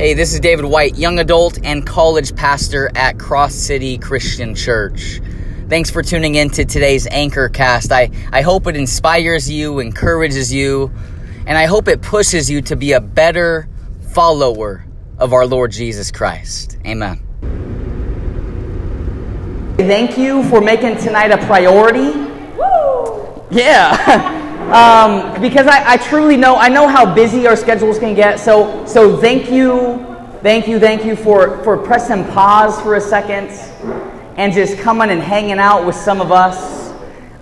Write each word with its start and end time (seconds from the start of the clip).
Hey, 0.00 0.14
this 0.14 0.32
is 0.32 0.40
David 0.40 0.64
White, 0.64 0.96
young 0.96 1.18
adult 1.18 1.58
and 1.62 1.86
college 1.86 2.34
pastor 2.34 2.90
at 2.94 3.18
Cross 3.18 3.52
City 3.52 3.98
Christian 3.98 4.54
Church. 4.54 5.20
Thanks 5.68 5.90
for 5.90 6.02
tuning 6.02 6.36
in 6.36 6.48
to 6.52 6.64
today's 6.64 7.06
Anchor 7.08 7.50
Cast. 7.50 7.92
I, 7.92 8.10
I 8.32 8.40
hope 8.40 8.66
it 8.66 8.76
inspires 8.76 9.50
you, 9.50 9.78
encourages 9.78 10.50
you, 10.50 10.90
and 11.44 11.58
I 11.58 11.66
hope 11.66 11.86
it 11.86 12.00
pushes 12.00 12.48
you 12.48 12.62
to 12.62 12.76
be 12.76 12.92
a 12.92 13.00
better 13.02 13.68
follower 14.14 14.86
of 15.18 15.34
our 15.34 15.46
Lord 15.46 15.70
Jesus 15.70 16.10
Christ. 16.10 16.78
Amen. 16.86 17.20
Thank 19.76 20.16
you 20.16 20.44
for 20.44 20.62
making 20.62 20.96
tonight 20.96 21.30
a 21.30 21.36
priority. 21.44 22.12
Woo! 22.56 23.46
Yeah. 23.50 24.39
Um, 24.72 25.40
because 25.40 25.66
I, 25.66 25.94
I, 25.94 25.96
truly 25.96 26.36
know 26.36 26.56
I 26.56 26.68
know 26.68 26.86
how 26.86 27.14
busy 27.14 27.46
our 27.46 27.56
schedules 27.56 27.98
can 27.98 28.14
get. 28.14 28.38
So 28.38 28.84
so 28.86 29.16
thank 29.16 29.50
you, 29.50 30.04
thank 30.42 30.68
you, 30.68 30.78
thank 30.78 31.04
you 31.04 31.16
for 31.16 31.62
for 31.64 31.76
pressing 31.76 32.24
pause 32.26 32.80
for 32.80 32.94
a 32.94 33.00
second 33.00 33.48
and 34.36 34.52
just 34.52 34.78
coming 34.78 35.10
and 35.10 35.20
hanging 35.20 35.58
out 35.58 35.84
with 35.84 35.96
some 35.96 36.20
of 36.20 36.30
us. 36.30 36.92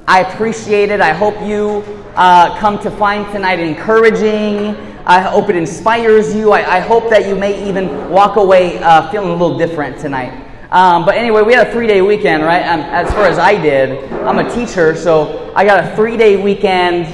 I 0.07 0.21
appreciate 0.21 0.91
it. 0.91 1.01
I 1.01 1.13
hope 1.13 1.39
you 1.43 1.85
uh, 2.17 2.59
come 2.59 2.79
to 2.81 2.91
find 2.91 3.31
tonight 3.31 3.61
encouraging. 3.61 4.75
I 5.05 5.21
hope 5.21 5.49
it 5.49 5.57
inspires 5.57 6.35
you. 6.35 6.53
I, 6.53 6.77
I 6.77 6.81
hope 6.81 7.11
that 7.11 7.29
you 7.29 7.37
may 7.37 7.69
even 7.69 8.11
walk 8.11 8.37
away 8.37 8.79
uh, 8.79 9.11
feeling 9.11 9.29
a 9.29 9.33
little 9.33 9.57
different 9.59 9.99
tonight. 9.99 10.47
Um, 10.71 11.07
but 11.07 11.15
anyway, 11.15 11.41
we 11.41 11.55
had 11.55 11.67
a 11.67 11.73
three 11.73 11.87
day 11.87 12.03
weekend, 12.03 12.43
right? 12.43 12.67
Um, 12.67 12.81
as 12.81 13.11
far 13.13 13.25
as 13.25 13.39
I 13.39 13.59
did, 13.61 14.13
I'm 14.13 14.39
a 14.39 14.55
teacher, 14.55 14.95
so 14.95 15.51
I 15.55 15.65
got 15.65 15.83
a 15.83 15.97
three 15.97 16.19
day 16.19 16.43
weekend, 16.43 17.07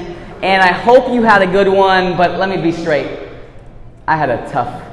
and 0.45 0.63
I 0.63 0.73
hope 0.73 1.11
you 1.11 1.23
had 1.23 1.41
a 1.41 1.47
good 1.47 1.69
one, 1.69 2.19
but 2.19 2.39
let 2.39 2.51
me 2.51 2.59
be 2.59 2.71
straight. 2.71 3.31
I 4.07 4.15
had 4.15 4.29
a 4.29 4.47
tough 4.51 4.85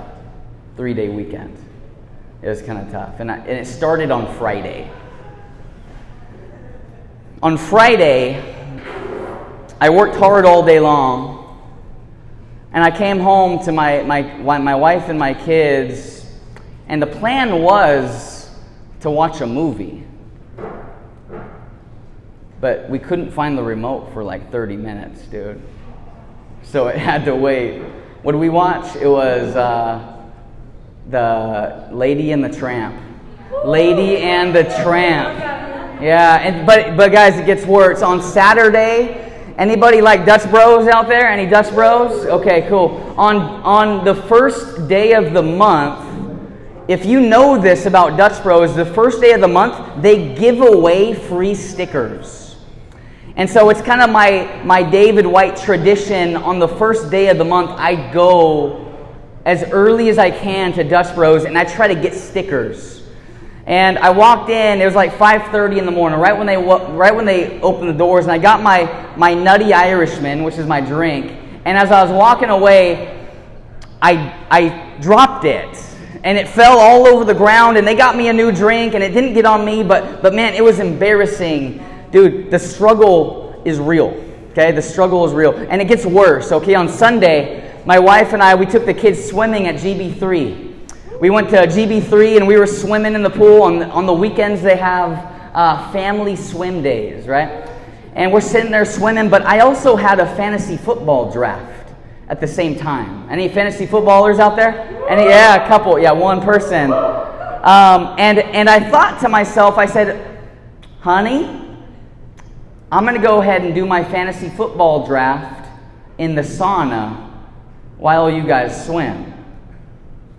three 0.77 0.93
day 0.93 1.09
weekend. 1.09 1.57
It 2.41 2.47
was 2.47 2.61
kind 2.61 2.79
of 2.79 2.89
tough, 2.89 3.19
and, 3.19 3.29
I, 3.29 3.35
and 3.39 3.49
it 3.49 3.67
started 3.67 4.11
on 4.11 4.33
Friday. 4.37 4.89
On 7.43 7.57
Friday, 7.57 8.41
I 9.81 9.89
worked 9.89 10.15
hard 10.15 10.45
all 10.45 10.65
day 10.65 10.79
long, 10.79 11.61
and 12.71 12.81
I 12.81 12.89
came 12.89 13.19
home 13.19 13.61
to 13.65 13.73
my, 13.73 14.03
my, 14.03 14.57
my 14.57 14.75
wife 14.75 15.09
and 15.09 15.19
my 15.19 15.33
kids, 15.33 16.25
and 16.87 17.01
the 17.01 17.07
plan 17.07 17.61
was 17.61 18.49
to 19.01 19.11
watch 19.11 19.41
a 19.41 19.47
movie. 19.47 20.05
But 22.61 22.89
we 22.89 22.99
couldn't 22.99 23.31
find 23.31 23.57
the 23.57 23.63
remote 23.63 24.13
for 24.13 24.23
like 24.23 24.51
30 24.51 24.77
minutes, 24.77 25.23
dude. 25.23 25.61
So 26.63 26.87
it 26.87 26.95
had 26.95 27.25
to 27.25 27.35
wait. 27.35 27.81
What 28.21 28.31
did 28.33 28.37
we 28.37 28.49
watch? 28.49 28.95
It 28.95 29.07
was 29.07 29.55
uh, 29.55 30.23
the 31.09 31.89
Lady 31.91 32.31
and 32.31 32.43
the 32.43 32.49
Tramp. 32.49 32.95
Lady 33.65 34.17
and 34.17 34.55
the 34.55 34.63
Tramp. 34.83 35.37
Yeah, 36.01 36.37
and, 36.37 36.65
but, 36.65 36.95
but 36.95 37.11
guys, 37.11 37.37
it 37.39 37.45
gets 37.45 37.65
worse. 37.65 38.01
On 38.01 38.21
Saturday, 38.21 39.27
Anybody 39.57 40.01
like 40.01 40.25
Dutch 40.25 40.49
Bros 40.49 40.87
out 40.87 41.07
there? 41.07 41.27
Any 41.27 41.47
Dutch 41.47 41.71
Bros? 41.73 42.25
Okay, 42.25 42.67
cool. 42.67 43.13
On 43.17 43.37
on 43.63 44.03
the 44.03 44.15
first 44.15 44.87
day 44.87 45.13
of 45.13 45.33
the 45.33 45.41
month, 45.41 46.07
if 46.87 47.05
you 47.05 47.19
know 47.19 47.61
this 47.61 47.85
about 47.85 48.17
Dutch 48.17 48.41
Bros, 48.41 48.75
the 48.75 48.85
first 48.85 49.21
day 49.21 49.33
of 49.33 49.41
the 49.41 49.47
month, 49.47 50.01
they 50.01 50.33
give 50.33 50.61
away 50.61 51.13
free 51.13 51.53
stickers. 51.53 52.50
And 53.41 53.49
so 53.49 53.71
it's 53.71 53.81
kind 53.81 54.03
of 54.03 54.11
my, 54.11 54.61
my 54.63 54.83
David 54.83 55.25
White 55.25 55.57
tradition. 55.57 56.35
On 56.35 56.59
the 56.59 56.67
first 56.67 57.09
day 57.09 57.27
of 57.29 57.39
the 57.39 57.43
month, 57.43 57.71
I 57.71 58.11
go 58.13 58.95
as 59.45 59.63
early 59.71 60.09
as 60.09 60.19
I 60.19 60.29
can 60.29 60.73
to 60.73 60.83
Dutch 60.83 61.15
Bros 61.15 61.45
and 61.45 61.57
I 61.57 61.63
try 61.63 61.87
to 61.87 61.99
get 61.99 62.13
stickers. 62.13 63.01
And 63.65 63.97
I 63.97 64.11
walked 64.11 64.51
in, 64.51 64.79
it 64.79 64.85
was 64.85 64.93
like 64.93 65.13
5:30 65.13 65.79
in 65.79 65.87
the 65.87 65.91
morning, 65.91 66.19
right 66.19 66.37
when 66.37 66.45
they 66.45 66.55
right 66.55 67.15
when 67.15 67.25
they 67.25 67.59
opened 67.61 67.89
the 67.89 67.97
doors, 67.97 68.25
and 68.25 68.31
I 68.31 68.37
got 68.37 68.61
my 68.61 69.11
my 69.17 69.33
nutty 69.33 69.73
Irishman, 69.73 70.43
which 70.43 70.59
is 70.59 70.67
my 70.67 70.79
drink. 70.79 71.31
And 71.65 71.79
as 71.79 71.91
I 71.91 72.03
was 72.03 72.11
walking 72.11 72.49
away, 72.49 73.27
I 74.03 74.35
I 74.51 74.99
dropped 75.01 75.45
it 75.45 75.83
and 76.23 76.37
it 76.37 76.47
fell 76.47 76.77
all 76.77 77.07
over 77.07 77.25
the 77.25 77.33
ground 77.33 77.77
and 77.77 77.87
they 77.87 77.95
got 77.95 78.15
me 78.15 78.27
a 78.27 78.33
new 78.33 78.51
drink 78.51 78.93
and 78.93 79.03
it 79.03 79.15
didn't 79.15 79.33
get 79.33 79.45
on 79.45 79.65
me 79.65 79.81
but 79.81 80.21
but 80.21 80.35
man 80.35 80.53
it 80.53 80.63
was 80.63 80.77
embarrassing 80.77 81.83
dude 82.11 82.51
the 82.51 82.59
struggle 82.59 83.61
is 83.65 83.79
real 83.79 84.09
okay 84.51 84.71
the 84.71 84.81
struggle 84.81 85.25
is 85.25 85.33
real 85.33 85.53
and 85.69 85.81
it 85.81 85.87
gets 85.87 86.05
worse 86.05 86.51
okay 86.51 86.75
on 86.75 86.87
sunday 86.87 87.81
my 87.85 87.97
wife 87.97 88.33
and 88.33 88.41
i 88.41 88.53
we 88.53 88.65
took 88.65 88.85
the 88.85 88.93
kids 88.93 89.23
swimming 89.23 89.67
at 89.67 89.75
gb3 89.75 91.19
we 91.19 91.29
went 91.29 91.49
to 91.49 91.55
gb3 91.55 92.37
and 92.37 92.47
we 92.47 92.57
were 92.57 92.67
swimming 92.67 93.13
in 93.13 93.23
the 93.23 93.29
pool 93.29 93.63
on 93.63 93.79
the, 93.79 93.87
on 93.87 94.05
the 94.05 94.13
weekends 94.13 94.61
they 94.61 94.77
have 94.77 95.29
uh, 95.55 95.91
family 95.91 96.35
swim 96.35 96.81
days 96.81 97.27
right 97.27 97.69
and 98.13 98.31
we're 98.31 98.41
sitting 98.41 98.71
there 98.71 98.85
swimming 98.85 99.29
but 99.29 99.41
i 99.43 99.59
also 99.59 99.95
had 99.95 100.19
a 100.19 100.35
fantasy 100.35 100.77
football 100.77 101.31
draft 101.31 101.81
at 102.31 102.39
the 102.39 102.47
same 102.47 102.77
time. 102.77 103.27
Any 103.29 103.49
fantasy 103.49 103.85
footballers 103.85 104.39
out 104.39 104.55
there? 104.55 104.71
Any? 105.09 105.23
Yeah, 105.23 105.63
a 105.63 105.67
couple. 105.67 105.99
Yeah, 105.99 106.13
one 106.13 106.41
person. 106.41 106.91
Um, 106.93 108.15
and 108.17 108.39
and 108.39 108.69
I 108.69 108.89
thought 108.89 109.19
to 109.19 109.29
myself, 109.29 109.77
I 109.77 109.85
said, 109.85 110.39
"Honey, 111.01 111.70
I'm 112.91 113.03
going 113.03 113.15
to 113.15 113.21
go 113.21 113.41
ahead 113.41 113.63
and 113.63 113.73
do 113.73 113.85
my 113.85 114.03
fantasy 114.03 114.49
football 114.49 115.05
draft 115.05 115.69
in 116.17 116.35
the 116.35 116.41
sauna 116.41 117.29
while 117.97 118.29
you 118.29 118.45
guys 118.45 118.85
swim, 118.85 119.33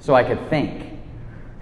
so 0.01 0.15
I 0.15 0.25
could 0.25 0.49
think." 0.49 0.91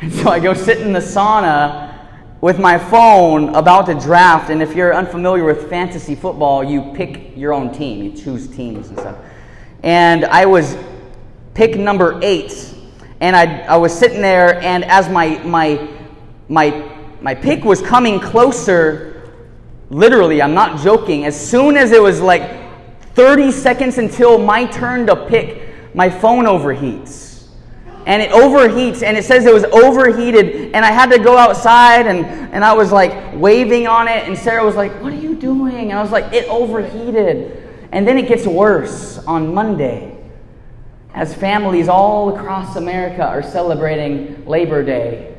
And 0.02 0.10
so 0.10 0.30
I 0.30 0.40
go 0.40 0.54
sit 0.54 0.80
in 0.80 0.94
the 0.94 1.00
sauna 1.00 1.94
with 2.40 2.58
my 2.58 2.78
phone 2.78 3.54
about 3.54 3.84
to 3.84 3.94
draft. 3.94 4.48
And 4.48 4.62
if 4.62 4.74
you're 4.74 4.94
unfamiliar 4.94 5.44
with 5.44 5.68
fantasy 5.68 6.14
football, 6.14 6.64
you 6.64 6.90
pick 6.94 7.36
your 7.36 7.52
own 7.52 7.70
team, 7.70 8.02
you 8.02 8.12
choose 8.12 8.48
teams 8.48 8.88
and 8.88 8.98
stuff 8.98 9.18
and 9.82 10.24
I 10.26 10.46
was 10.46 10.76
pick 11.54 11.76
number 11.76 12.18
eight. 12.22 12.74
And 13.20 13.36
I, 13.36 13.60
I 13.60 13.76
was 13.76 13.96
sitting 13.96 14.22
there, 14.22 14.60
and 14.62 14.82
as 14.84 15.10
my, 15.10 15.38
my, 15.44 15.88
my, 16.48 16.90
my 17.20 17.34
pick 17.34 17.64
was 17.64 17.82
coming 17.82 18.18
closer, 18.18 19.09
literally, 19.90 20.40
I'm 20.40 20.54
not 20.54 20.80
joking, 20.80 21.26
as 21.26 21.38
soon 21.38 21.76
as 21.76 21.92
it 21.92 22.02
was 22.02 22.20
like 22.20 22.58
30 23.14 23.50
seconds 23.50 23.98
until 23.98 24.38
my 24.38 24.64
turn 24.66 25.06
to 25.06 25.26
pick, 25.26 25.94
my 25.94 26.08
phone 26.08 26.44
overheats. 26.44 27.48
And 28.06 28.22
it 28.22 28.30
overheats, 28.30 29.02
and 29.02 29.16
it 29.16 29.24
says 29.24 29.44
it 29.44 29.52
was 29.52 29.64
overheated, 29.64 30.72
and 30.74 30.84
I 30.84 30.90
had 30.90 31.10
to 31.10 31.18
go 31.18 31.36
outside, 31.36 32.06
and, 32.06 32.24
and 32.24 32.64
I 32.64 32.72
was 32.72 32.92
like 32.92 33.34
waving 33.34 33.86
on 33.86 34.08
it, 34.08 34.26
and 34.26 34.38
Sarah 34.38 34.64
was 34.64 34.74
like, 34.74 34.92
What 35.02 35.12
are 35.12 35.16
you 35.16 35.34
doing? 35.34 35.90
And 35.90 35.92
I 35.92 36.02
was 36.02 36.10
like, 36.10 36.32
It 36.32 36.48
overheated. 36.48 37.58
And 37.92 38.06
then 38.06 38.16
it 38.16 38.28
gets 38.28 38.46
worse 38.46 39.18
on 39.18 39.52
Monday 39.52 40.16
as 41.12 41.34
families 41.34 41.88
all 41.88 42.34
across 42.34 42.76
America 42.76 43.26
are 43.26 43.42
celebrating 43.42 44.46
Labor 44.46 44.84
Day 44.84 45.29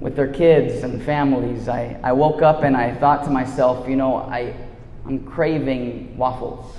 with 0.00 0.16
their 0.16 0.32
kids 0.32 0.84
and 0.84 1.02
families. 1.02 1.68
I, 1.68 1.98
I 2.02 2.12
woke 2.12 2.42
up 2.42 2.62
and 2.62 2.76
I 2.76 2.94
thought 2.94 3.24
to 3.24 3.30
myself, 3.30 3.88
you 3.88 3.96
know, 3.96 4.16
I, 4.16 4.54
I'm 5.06 5.24
craving 5.24 6.16
waffles. 6.16 6.76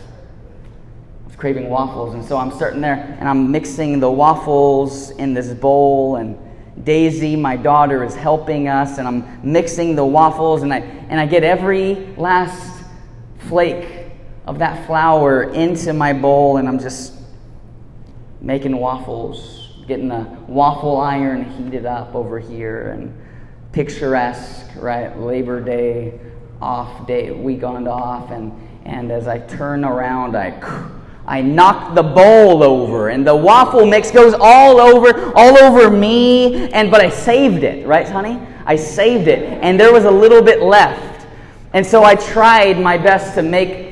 I 1.24 1.28
was 1.28 1.36
craving 1.36 1.70
waffles. 1.70 2.14
And 2.14 2.24
so 2.24 2.38
I'm 2.38 2.52
sitting 2.52 2.82
there 2.82 3.18
and 3.20 3.28
I'm 3.28 3.52
mixing 3.52 4.00
the 4.00 4.10
waffles 4.10 5.12
in 5.12 5.34
this 5.34 5.54
bowl 5.54 6.16
and 6.16 6.38
Daisy, 6.84 7.36
my 7.36 7.58
daughter, 7.58 8.04
is 8.04 8.16
helping 8.16 8.68
us, 8.68 9.00
and 9.00 9.08
I'm 9.08 9.40
mixing 9.44 9.96
the 9.96 10.06
waffles, 10.06 10.62
and 10.62 10.74
I, 10.74 10.80
and 10.80 11.20
I 11.20 11.26
get 11.26 11.44
every 11.44 11.96
last 12.16 12.86
flake 13.50 14.12
of 14.46 14.60
that 14.60 14.86
flour 14.88 15.52
into 15.52 15.92
my 15.92 16.14
bowl, 16.14 16.58
and 16.58 16.68
I'm 16.70 16.80
just 16.80 17.14
making 18.40 18.78
waffles, 18.78 19.59
getting 19.90 20.08
the 20.08 20.26
waffle 20.48 20.98
iron 21.02 21.44
heated 21.44 21.86
up 21.86 22.16
over 22.16 22.40
here, 22.40 22.92
and 22.92 23.14
picturesque, 23.74 24.68
right? 24.78 25.18
Labor 25.20 25.60
Day, 25.60 26.18
off 26.62 27.06
day, 27.08 27.32
week 27.32 27.64
on 27.64 27.88
off, 27.88 28.32
and, 28.32 28.54
and 28.86 29.12
as 29.12 29.28
I 29.28 29.40
turn 29.40 29.84
around, 29.84 30.38
I 30.38 30.52
I 31.26 31.42
knock 31.42 31.94
the 31.94 32.02
bowl 32.02 32.64
over, 32.64 33.10
and 33.10 33.26
the 33.26 33.36
waffle 33.36 33.86
mix 33.86 34.10
goes 34.10 34.34
all 34.40 34.80
over, 34.80 35.32
all 35.36 35.60
over 35.60 35.90
me. 35.92 36.72
And 36.72 36.90
but 36.90 37.02
I 37.02 37.10
saved 37.10 37.64
it, 37.64 37.86
right, 37.86 38.08
honey? 38.08 38.40
I 38.66 38.76
saved 38.76 39.28
it, 39.28 39.44
and 39.62 39.80
there 39.80 39.94
was 39.94 40.06
a 40.06 40.12
little 40.12 40.42
bit 40.42 40.62
left, 40.62 41.28
and 41.74 41.86
so 41.86 42.04
I 42.04 42.16
tried 42.16 42.80
my 42.80 42.98
best 42.98 43.36
to 43.36 43.44
make 43.44 43.90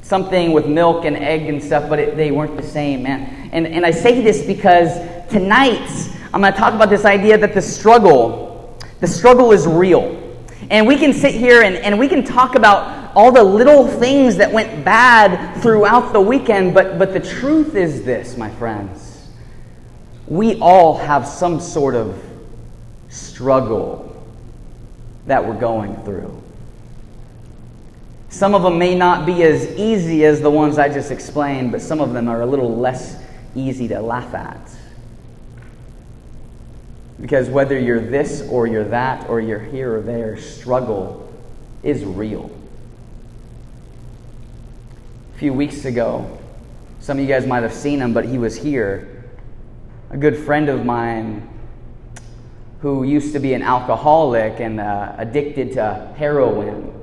something 0.00 0.52
with 0.52 0.66
milk 0.66 1.04
and 1.04 1.16
egg 1.16 1.42
and 1.42 1.62
stuff, 1.62 1.88
but 1.90 1.98
it, 1.98 2.16
they 2.16 2.30
weren't 2.30 2.56
the 2.56 2.62
same, 2.62 3.02
man. 3.02 3.50
And, 3.52 3.66
and 3.66 3.84
I 3.84 3.90
say 3.90 4.22
this 4.22 4.42
because 4.42 4.96
tonight 5.28 6.08
I'm 6.32 6.40
going 6.40 6.52
to 6.52 6.58
talk 6.58 6.74
about 6.74 6.90
this 6.90 7.04
idea 7.04 7.38
that 7.38 7.54
the 7.54 7.62
struggle, 7.62 8.78
the 9.00 9.06
struggle 9.06 9.52
is 9.52 9.66
real. 9.66 10.24
And 10.70 10.86
we 10.86 10.96
can 10.96 11.12
sit 11.12 11.34
here 11.34 11.62
and, 11.62 11.76
and 11.76 11.98
we 11.98 12.08
can 12.08 12.24
talk 12.24 12.54
about 12.54 13.12
all 13.14 13.32
the 13.32 13.42
little 13.42 13.86
things 13.86 14.36
that 14.36 14.52
went 14.52 14.84
bad 14.84 15.60
throughout 15.62 16.12
the 16.12 16.20
weekend, 16.20 16.74
but, 16.74 16.98
but 16.98 17.12
the 17.12 17.20
truth 17.20 17.74
is 17.74 18.04
this, 18.04 18.36
my 18.36 18.50
friends. 18.50 19.28
we 20.26 20.58
all 20.60 20.98
have 20.98 21.26
some 21.26 21.58
sort 21.58 21.94
of 21.94 22.22
struggle 23.08 24.04
that 25.26 25.44
we're 25.44 25.58
going 25.58 25.96
through. 26.02 26.42
Some 28.28 28.54
of 28.54 28.62
them 28.62 28.78
may 28.78 28.94
not 28.94 29.24
be 29.24 29.42
as 29.42 29.66
easy 29.76 30.26
as 30.26 30.42
the 30.42 30.50
ones 30.50 30.78
I 30.78 30.90
just 30.90 31.10
explained, 31.10 31.72
but 31.72 31.80
some 31.80 32.00
of 32.00 32.12
them 32.12 32.28
are 32.28 32.42
a 32.42 32.46
little 32.46 32.76
less 32.76 33.22
easy 33.54 33.88
to 33.88 34.00
laugh 34.00 34.34
at. 34.34 34.67
Because 37.20 37.48
whether 37.48 37.78
you're 37.78 38.00
this 38.00 38.42
or 38.48 38.66
you're 38.66 38.84
that 38.84 39.28
or 39.28 39.40
you're 39.40 39.58
here 39.58 39.96
or 39.96 40.00
there, 40.00 40.36
struggle 40.36 41.32
is 41.82 42.04
real. 42.04 42.50
A 45.34 45.38
few 45.38 45.52
weeks 45.52 45.84
ago, 45.84 46.38
some 47.00 47.18
of 47.18 47.22
you 47.22 47.28
guys 47.28 47.46
might 47.46 47.62
have 47.62 47.74
seen 47.74 48.00
him, 48.00 48.12
but 48.12 48.24
he 48.24 48.38
was 48.38 48.56
here. 48.56 49.24
A 50.10 50.16
good 50.16 50.36
friend 50.36 50.68
of 50.68 50.84
mine 50.84 51.48
who 52.80 53.02
used 53.02 53.32
to 53.32 53.40
be 53.40 53.54
an 53.54 53.62
alcoholic 53.62 54.60
and 54.60 54.80
uh, 54.80 55.14
addicted 55.18 55.72
to 55.72 56.14
heroin 56.16 56.94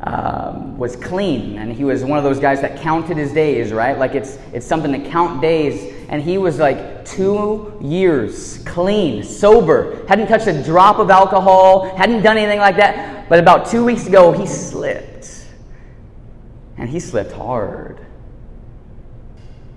um, 0.00 0.78
was 0.78 0.96
clean 0.96 1.58
and 1.58 1.72
he 1.72 1.84
was 1.84 2.04
one 2.04 2.18
of 2.18 2.24
those 2.24 2.38
guys 2.38 2.60
that 2.60 2.80
counted 2.80 3.16
his 3.16 3.32
days 3.32 3.72
right 3.72 3.98
like 3.98 4.14
it's 4.14 4.38
it's 4.52 4.64
something 4.64 4.92
to 4.92 5.10
count 5.10 5.42
days 5.42 5.92
and 6.08 6.22
he 6.22 6.38
was 6.38 6.58
like 6.58 7.04
two 7.04 7.76
years 7.80 8.58
clean 8.64 9.22
sober 9.22 10.06
hadn't 10.06 10.28
touched 10.28 10.46
a 10.46 10.62
drop 10.62 10.98
of 10.98 11.10
alcohol 11.10 11.94
hadn't 11.96 12.22
done 12.22 12.36
anything 12.36 12.58
like 12.58 12.76
that 12.76 13.28
but 13.28 13.38
about 13.38 13.66
two 13.66 13.84
weeks 13.84 14.06
ago 14.06 14.32
he 14.32 14.46
slipped 14.46 15.46
and 16.76 16.88
he 16.88 16.98
slipped 17.00 17.32
hard 17.32 17.98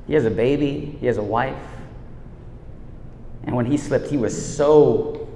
he 0.07 0.13
has 0.13 0.25
a 0.25 0.31
baby 0.31 0.97
he 0.99 1.05
has 1.05 1.17
a 1.17 1.23
wife 1.23 1.55
and 3.43 3.55
when 3.55 3.65
he 3.65 3.77
slipped 3.77 4.07
he 4.07 4.17
was 4.17 4.55
so 4.55 5.27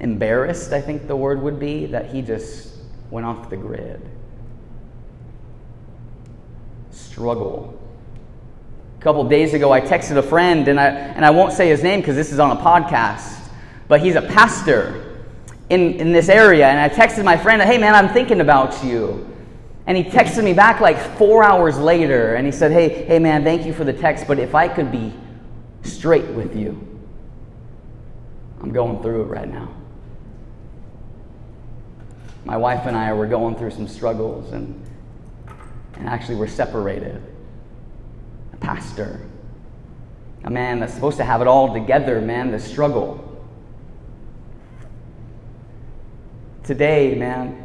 embarrassed 0.00 0.72
i 0.72 0.80
think 0.80 1.06
the 1.06 1.16
word 1.16 1.40
would 1.40 1.58
be 1.58 1.86
that 1.86 2.12
he 2.12 2.22
just 2.22 2.72
went 3.12 3.26
off 3.26 3.50
the 3.50 3.56
grid. 3.56 4.00
Struggle. 6.90 7.78
A 9.02 9.04
couple 9.04 9.28
days 9.28 9.52
ago, 9.52 9.72
I 9.72 9.80
texted 9.80 10.16
a 10.16 10.22
friend, 10.22 10.68
and 10.68 10.78
I, 10.78 10.86
and 10.86 11.24
I 11.24 11.30
won't 11.30 11.52
say 11.52 11.68
his 11.68 11.82
name 11.82 11.98
because 12.00 12.14
this 12.14 12.30
is 12.30 12.38
on 12.38 12.56
a 12.56 12.60
podcast, 12.60 13.48
but 13.88 14.00
he's 14.00 14.14
a 14.14 14.22
pastor 14.22 15.24
in, 15.70 15.94
in 15.94 16.12
this 16.12 16.28
area. 16.28 16.68
And 16.68 16.78
I 16.78 16.88
texted 16.88 17.24
my 17.24 17.36
friend, 17.36 17.60
Hey, 17.60 17.78
man, 17.78 17.96
I'm 17.96 18.08
thinking 18.14 18.40
about 18.40 18.84
you. 18.84 19.28
And 19.88 19.96
he 19.96 20.04
texted 20.04 20.44
me 20.44 20.52
back 20.52 20.80
like 20.80 20.96
four 21.18 21.42
hours 21.42 21.78
later, 21.78 22.36
and 22.36 22.46
he 22.46 22.52
said, 22.52 22.70
Hey, 22.70 23.04
hey, 23.04 23.18
man, 23.18 23.42
thank 23.42 23.66
you 23.66 23.72
for 23.72 23.82
the 23.82 23.92
text, 23.92 24.28
but 24.28 24.38
if 24.38 24.54
I 24.54 24.68
could 24.68 24.92
be 24.92 25.12
straight 25.82 26.28
with 26.28 26.54
you, 26.54 26.78
I'm 28.60 28.70
going 28.70 29.02
through 29.02 29.22
it 29.22 29.26
right 29.26 29.48
now 29.48 29.68
my 32.44 32.56
wife 32.56 32.86
and 32.86 32.96
I 32.96 33.12
were 33.12 33.26
going 33.26 33.56
through 33.56 33.70
some 33.70 33.86
struggles 33.86 34.52
and, 34.52 34.80
and 35.94 36.08
actually 36.08 36.36
we're 36.36 36.48
separated. 36.48 37.22
Pastor, 38.62 39.20
a 40.44 40.50
man 40.50 40.78
that's 40.78 40.94
supposed 40.94 41.16
to 41.16 41.24
have 41.24 41.40
it 41.40 41.48
all 41.48 41.74
together, 41.74 42.20
man, 42.20 42.52
the 42.52 42.60
struggle. 42.60 43.28
Today, 46.62 47.16
man, 47.16 47.64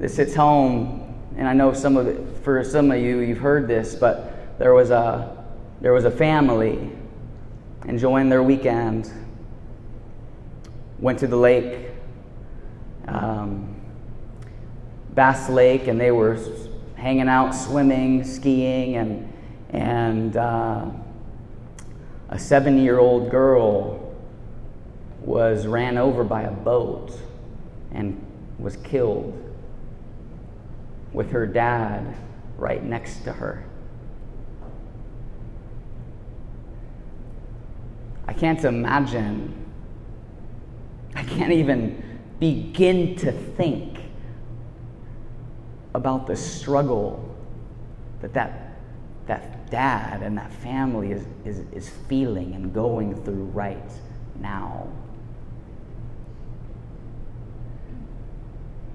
this 0.00 0.16
hits 0.16 0.34
home, 0.34 1.14
and 1.36 1.46
I 1.46 1.52
know 1.52 1.72
some 1.72 1.96
of 1.96 2.08
it, 2.08 2.38
for 2.42 2.64
some 2.64 2.90
of 2.90 3.00
you, 3.00 3.20
you've 3.20 3.38
heard 3.38 3.68
this, 3.68 3.94
but 3.94 4.58
there 4.58 4.74
was 4.74 4.90
a, 4.90 5.44
there 5.80 5.92
was 5.92 6.04
a 6.04 6.10
family 6.10 6.90
enjoying 7.86 8.28
their 8.28 8.42
weekend, 8.42 9.12
went 10.98 11.20
to 11.20 11.28
the 11.28 11.36
lake, 11.36 11.86
um, 13.06 13.76
Bass 15.14 15.48
Lake, 15.48 15.86
and 15.86 16.00
they 16.00 16.10
were 16.10 16.36
hanging 16.98 17.28
out, 17.28 17.52
swimming, 17.54 18.24
skiing, 18.24 18.96
and 18.96 19.32
and 19.70 20.36
uh, 20.36 20.86
a 22.30 22.38
seven-year-old 22.38 23.30
girl 23.30 24.14
was 25.20 25.66
ran 25.66 25.98
over 25.98 26.24
by 26.24 26.42
a 26.42 26.50
boat 26.50 27.12
and 27.92 28.24
was 28.58 28.76
killed 28.78 29.34
with 31.12 31.30
her 31.30 31.46
dad 31.46 32.16
right 32.56 32.82
next 32.82 33.24
to 33.24 33.32
her. 33.32 33.64
I 38.26 38.32
can't 38.32 38.64
imagine. 38.64 39.54
I 41.14 41.24
can't 41.24 41.52
even 41.52 42.20
begin 42.38 43.16
to 43.16 43.32
think 43.32 43.97
about 45.98 46.26
the 46.26 46.36
struggle 46.36 47.36
that 48.22 48.32
that, 48.32 48.78
that 49.26 49.70
dad 49.70 50.22
and 50.22 50.38
that 50.38 50.52
family 50.54 51.12
is, 51.12 51.26
is, 51.44 51.58
is 51.72 51.90
feeling 52.08 52.54
and 52.54 52.72
going 52.72 53.14
through 53.24 53.44
right 53.46 53.92
now. 54.40 54.88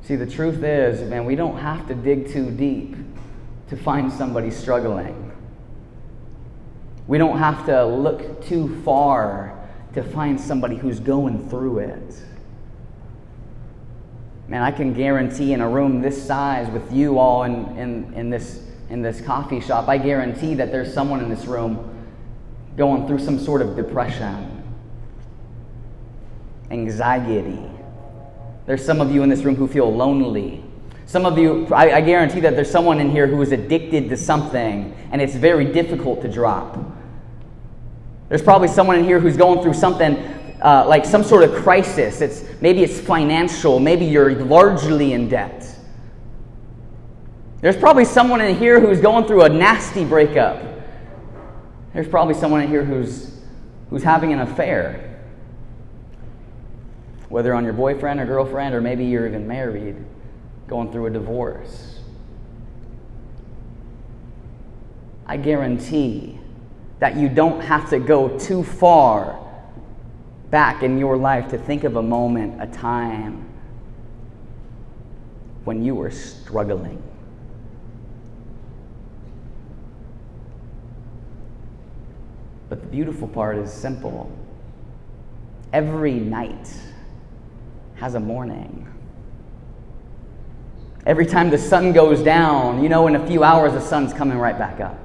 See, 0.02 0.16
the 0.16 0.26
truth 0.26 0.64
is, 0.64 1.08
man, 1.10 1.26
we 1.26 1.36
don't 1.36 1.58
have 1.58 1.88
to 1.88 1.94
dig 1.94 2.30
too 2.30 2.50
deep 2.50 2.96
to 3.70 3.78
find 3.78 4.12
somebody 4.12 4.50
struggling. 4.50 5.32
We 7.08 7.18
don't 7.18 7.38
have 7.38 7.66
to 7.68 7.86
look 7.86 8.46
too 8.46 8.82
far 8.84 9.58
to 9.94 10.04
find 10.04 10.40
somebody 10.40 10.78
who's 10.78 11.00
going 11.00 11.50
through 11.50 11.80
it. 11.80 12.16
Man, 14.48 14.62
I 14.62 14.72
can 14.72 14.94
guarantee 14.94 15.54
in 15.54 15.62
a 15.62 15.70
room 15.70 16.02
this 16.02 16.22
size 16.22 16.70
with 16.70 16.92
you 16.92 17.18
all 17.18 17.44
in, 17.44 17.78
in, 17.78 18.14
in, 18.14 18.30
this, 18.30 18.66
in 18.90 19.02
this 19.02 19.22
coffee 19.22 19.62
shop, 19.62 19.88
I 19.88 19.98
guarantee 19.98 20.54
that 20.56 20.72
there's 20.72 20.94
someone 20.94 21.22
in 21.22 21.30
this 21.30 21.46
room 21.46 21.90
going 22.76 23.08
through 23.08 23.20
some 23.20 23.40
sort 23.40 23.62
of 23.62 23.76
depression, 23.76 24.64
anxiety. 26.72 27.60
There's 28.66 28.84
some 28.84 29.00
of 29.00 29.12
you 29.12 29.24
in 29.24 29.30
this 29.30 29.44
room 29.44 29.56
who 29.56 29.68
feel 29.68 29.94
lonely. 29.94 30.64
Some 31.06 31.26
of 31.26 31.38
you, 31.38 31.68
I, 31.68 31.98
I 31.98 32.02
guarantee 32.02 32.40
that 32.42 32.56
there's 32.56 32.72
someone 32.72 33.00
in 33.00 33.12
here 33.12 33.28
who 33.28 33.42
is 33.42 33.52
addicted 33.52 34.10
to 34.10 34.18
something 34.18 34.96
and 35.12 35.22
it's 35.22 35.36
very 35.36 35.72
difficult 35.72 36.22
to 36.24 36.28
drop. 36.28 36.78
There's 38.30 38.42
probably 38.42 38.68
someone 38.68 38.98
in 38.98 39.06
here 39.06 39.20
who's 39.20 39.38
going 39.38 39.62
through 39.62 39.76
something 39.76 40.18
uh, 40.64 40.86
like 40.88 41.06
some 41.06 41.24
sort 41.24 41.44
of 41.44 41.54
crisis. 41.54 42.22
It's 42.22 42.42
maybe 42.64 42.82
it's 42.82 42.98
financial. 42.98 43.78
Maybe 43.78 44.06
you're 44.06 44.34
largely 44.36 45.12
in 45.12 45.28
debt. 45.28 45.68
There's 47.60 47.76
probably 47.76 48.06
someone 48.06 48.40
in 48.40 48.58
here 48.58 48.80
who's 48.80 49.02
going 49.02 49.26
through 49.26 49.44
a 49.44 49.50
nasty 49.50 50.06
breakup. 50.06 50.64
There's 51.94 52.08
probably 52.08 52.34
someone 52.34 52.62
in 52.62 52.70
here 52.70 52.86
who's 52.86 53.42
who's 53.90 54.02
having 54.02 54.32
an 54.32 54.40
affair. 54.40 55.20
Whether 57.28 57.54
on 57.54 57.66
your 57.66 57.74
boyfriend 57.74 58.22
or 58.22 58.26
girlfriend, 58.26 58.74
or 58.74 58.80
maybe 58.80 59.04
you're 59.04 59.28
even 59.28 59.46
married, 59.46 59.98
going 60.68 60.90
through 60.92 61.08
a 61.08 61.10
divorce. 61.10 62.00
I 65.26 65.36
guarantee 65.36 66.40
that 67.00 67.18
you 67.18 67.28
don't 67.28 67.60
have 67.60 67.90
to 67.90 68.00
go 68.00 68.40
too 68.40 68.64
far 68.64 69.43
back 70.54 70.84
in 70.84 71.00
your 71.00 71.18
life 71.18 71.48
to 71.50 71.58
think 71.58 71.84
of 71.84 71.96
a 71.96 72.02
moment, 72.02 72.62
a 72.62 72.68
time 72.68 73.44
when 75.64 75.84
you 75.84 75.96
were 75.96 76.12
struggling. 76.12 77.02
But 82.70 82.82
the 82.82 82.88
beautiful 82.88 83.28
part 83.28 83.58
is 83.58 83.74
simple. 83.74 84.32
Every 85.74 86.14
night 86.14 86.72
has 87.96 88.14
a 88.14 88.20
morning. 88.20 88.88
Every 91.08 91.26
time 91.26 91.50
the 91.50 91.58
sun 91.58 91.94
goes 91.94 92.22
down, 92.22 92.84
you 92.84 92.90
know, 92.90 93.08
in 93.08 93.16
a 93.16 93.26
few 93.26 93.44
hours 93.44 93.74
the 93.74 93.82
sun's 93.82 94.14
coming 94.14 94.38
right 94.38 94.60
back 94.60 94.80
up. 94.80 95.00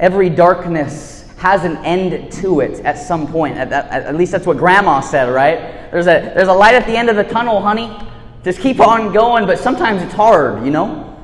Every 0.00 0.30
darkness 0.30 1.21
has 1.42 1.64
an 1.64 1.76
end 1.78 2.30
to 2.30 2.60
it 2.60 2.78
at 2.84 2.96
some 2.96 3.26
point. 3.26 3.56
At, 3.56 3.72
at, 3.72 4.04
at, 4.04 4.14
least 4.14 4.30
that's 4.30 4.46
what 4.46 4.58
grandma 4.58 5.00
said, 5.00 5.28
right? 5.28 5.90
There's 5.90 6.06
a, 6.06 6.32
there's 6.36 6.46
a 6.46 6.52
light 6.52 6.76
at 6.76 6.86
the 6.86 6.96
end 6.96 7.10
of 7.10 7.16
the 7.16 7.24
tunnel, 7.24 7.60
honey. 7.60 7.90
Just 8.44 8.60
keep 8.60 8.78
on 8.78 9.12
going, 9.12 9.44
but 9.44 9.58
sometimes 9.58 10.02
it's 10.02 10.14
hard, 10.14 10.64
you 10.64 10.70
know? 10.70 11.18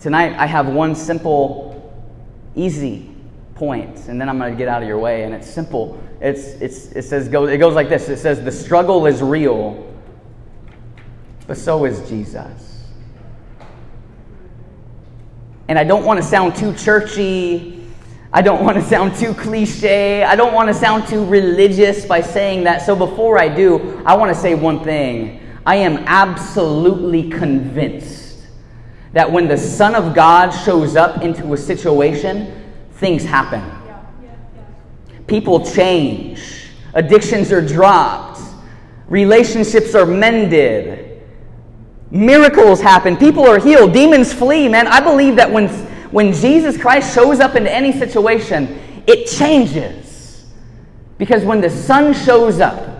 Tonight, 0.00 0.34
I 0.36 0.46
have 0.46 0.66
one 0.66 0.96
simple, 0.96 2.04
easy 2.56 3.14
point, 3.54 4.08
and 4.08 4.20
then 4.20 4.28
I'm 4.28 4.38
going 4.38 4.50
to 4.50 4.58
get 4.58 4.66
out 4.66 4.82
of 4.82 4.88
your 4.88 4.98
way. 4.98 5.22
And 5.22 5.32
it's 5.32 5.48
simple. 5.48 6.02
It's, 6.20 6.46
it's, 6.60 6.90
it, 6.96 7.02
says, 7.02 7.28
go, 7.28 7.46
it 7.46 7.58
goes 7.58 7.76
like 7.76 7.88
this 7.88 8.08
it 8.08 8.16
says, 8.16 8.42
The 8.42 8.50
struggle 8.50 9.06
is 9.06 9.22
real, 9.22 9.88
but 11.46 11.56
so 11.56 11.84
is 11.84 12.08
Jesus. 12.08 12.69
And 15.70 15.78
I 15.78 15.84
don't 15.84 16.04
want 16.04 16.18
to 16.18 16.24
sound 16.24 16.56
too 16.56 16.74
churchy. 16.74 17.80
I 18.32 18.42
don't 18.42 18.64
want 18.64 18.76
to 18.76 18.82
sound 18.82 19.14
too 19.14 19.32
cliche. 19.32 20.24
I 20.24 20.34
don't 20.34 20.52
want 20.52 20.66
to 20.66 20.74
sound 20.74 21.06
too 21.06 21.24
religious 21.24 22.04
by 22.04 22.22
saying 22.22 22.64
that. 22.64 22.82
So 22.82 22.96
before 22.96 23.38
I 23.38 23.48
do, 23.48 24.02
I 24.04 24.16
want 24.16 24.34
to 24.34 24.40
say 24.40 24.56
one 24.56 24.82
thing. 24.82 25.40
I 25.64 25.76
am 25.76 25.98
absolutely 26.08 27.30
convinced 27.30 28.48
that 29.12 29.30
when 29.30 29.46
the 29.46 29.56
Son 29.56 29.94
of 29.94 30.12
God 30.12 30.50
shows 30.50 30.96
up 30.96 31.22
into 31.22 31.52
a 31.52 31.56
situation, 31.56 32.52
things 32.94 33.22
happen. 33.22 33.62
People 35.28 35.64
change, 35.64 36.72
addictions 36.94 37.52
are 37.52 37.64
dropped, 37.64 38.40
relationships 39.08 39.94
are 39.94 40.04
mended 40.04 40.99
Miracles 42.10 42.80
happen. 42.80 43.16
People 43.16 43.46
are 43.46 43.58
healed. 43.58 43.92
Demons 43.92 44.32
flee, 44.32 44.68
man. 44.68 44.86
I 44.88 45.00
believe 45.00 45.36
that 45.36 45.50
when, 45.50 45.68
when 46.10 46.32
Jesus 46.32 46.76
Christ 46.76 47.14
shows 47.14 47.38
up 47.38 47.54
into 47.54 47.72
any 47.72 47.92
situation, 47.92 48.80
it 49.06 49.26
changes. 49.26 50.46
Because 51.18 51.44
when 51.44 51.60
the 51.60 51.70
sun 51.70 52.12
shows 52.12 52.60
up, 52.60 52.90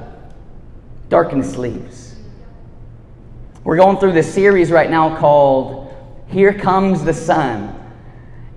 darkness 1.09 1.57
leaves. 1.57 2.14
We're 3.64 3.76
going 3.76 3.99
through 3.99 4.12
this 4.12 4.33
series 4.33 4.71
right 4.71 4.90
now 4.90 5.19
called 5.19 5.93
Here 6.29 6.55
Comes 6.55 7.05
the 7.05 7.12
Sun. 7.12 7.76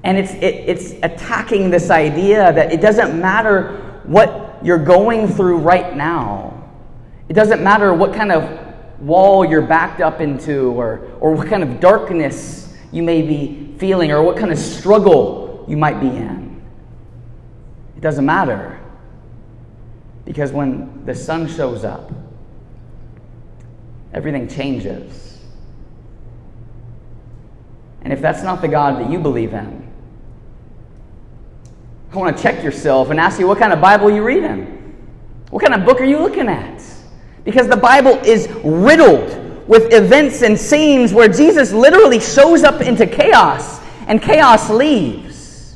And 0.03 0.17
it's, 0.17 0.33
it, 0.33 0.55
it's 0.67 0.91
attacking 1.01 1.69
this 1.69 1.89
idea 1.89 2.53
that 2.53 2.71
it 2.71 2.79
doesn't 2.79 3.19
matter 3.19 4.01
what 4.05 4.59
you're 4.63 4.77
going 4.77 5.27
through 5.27 5.57
right 5.57 5.95
now. 5.95 6.69
It 7.27 7.33
doesn't 7.33 7.63
matter 7.63 7.93
what 7.93 8.13
kind 8.13 8.31
of 8.31 8.62
wall 9.03 9.45
you're 9.45 9.61
backed 9.61 10.01
up 10.01 10.21
into, 10.21 10.71
or, 10.79 11.11
or 11.19 11.35
what 11.35 11.47
kind 11.47 11.61
of 11.61 11.79
darkness 11.79 12.73
you 12.91 13.03
may 13.03 13.21
be 13.21 13.75
feeling, 13.77 14.11
or 14.11 14.23
what 14.23 14.37
kind 14.37 14.51
of 14.51 14.57
struggle 14.57 15.65
you 15.67 15.77
might 15.77 15.99
be 15.99 16.07
in. 16.07 16.61
It 17.97 18.01
doesn't 18.01 18.25
matter. 18.25 18.79
Because 20.25 20.51
when 20.51 21.05
the 21.05 21.13
sun 21.13 21.47
shows 21.47 21.83
up, 21.83 22.11
everything 24.13 24.47
changes. 24.47 25.39
And 28.03 28.13
if 28.13 28.21
that's 28.21 28.43
not 28.43 28.61
the 28.61 28.67
God 28.67 28.99
that 28.99 29.09
you 29.09 29.19
believe 29.19 29.53
in, 29.53 29.91
I 32.11 32.17
want 32.17 32.37
to 32.37 32.43
check 32.43 32.63
yourself 32.63 33.09
and 33.09 33.19
ask 33.19 33.39
you 33.39 33.47
what 33.47 33.57
kind 33.57 33.73
of 33.73 33.81
Bible 33.81 34.11
you 34.11 34.23
read 34.23 34.43
in. 34.43 34.95
What 35.49 35.63
kind 35.63 35.73
of 35.73 35.85
book 35.85 35.99
are 35.99 36.05
you 36.05 36.19
looking 36.19 36.47
at? 36.47 36.81
Because 37.43 37.67
the 37.67 37.77
Bible 37.77 38.19
is 38.23 38.47
riddled 38.63 39.67
with 39.67 39.93
events 39.93 40.41
and 40.41 40.57
scenes 40.57 41.13
where 41.13 41.27
Jesus 41.27 41.71
literally 41.71 42.19
shows 42.19 42.63
up 42.63 42.81
into 42.81 43.05
chaos 43.05 43.81
and 44.07 44.21
chaos 44.21 44.69
leaves. 44.69 45.75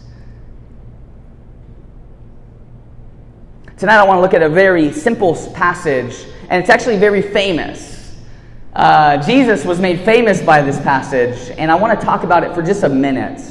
Tonight 3.77 3.97
I 3.97 4.03
want 4.03 4.17
to 4.17 4.21
look 4.21 4.33
at 4.33 4.41
a 4.41 4.49
very 4.49 4.91
simple 4.91 5.35
passage, 5.53 6.25
and 6.49 6.61
it's 6.61 6.69
actually 6.69 6.97
very 6.97 7.21
famous. 7.21 8.15
Uh, 8.73 9.17
Jesus 9.17 9.63
was 9.65 9.79
made 9.79 10.01
famous 10.01 10.41
by 10.41 10.61
this 10.61 10.79
passage, 10.79 11.55
and 11.57 11.71
I 11.71 11.75
want 11.75 11.99
to 11.99 12.05
talk 12.05 12.23
about 12.23 12.43
it 12.43 12.53
for 12.55 12.61
just 12.61 12.83
a 12.83 12.89
minute. 12.89 13.41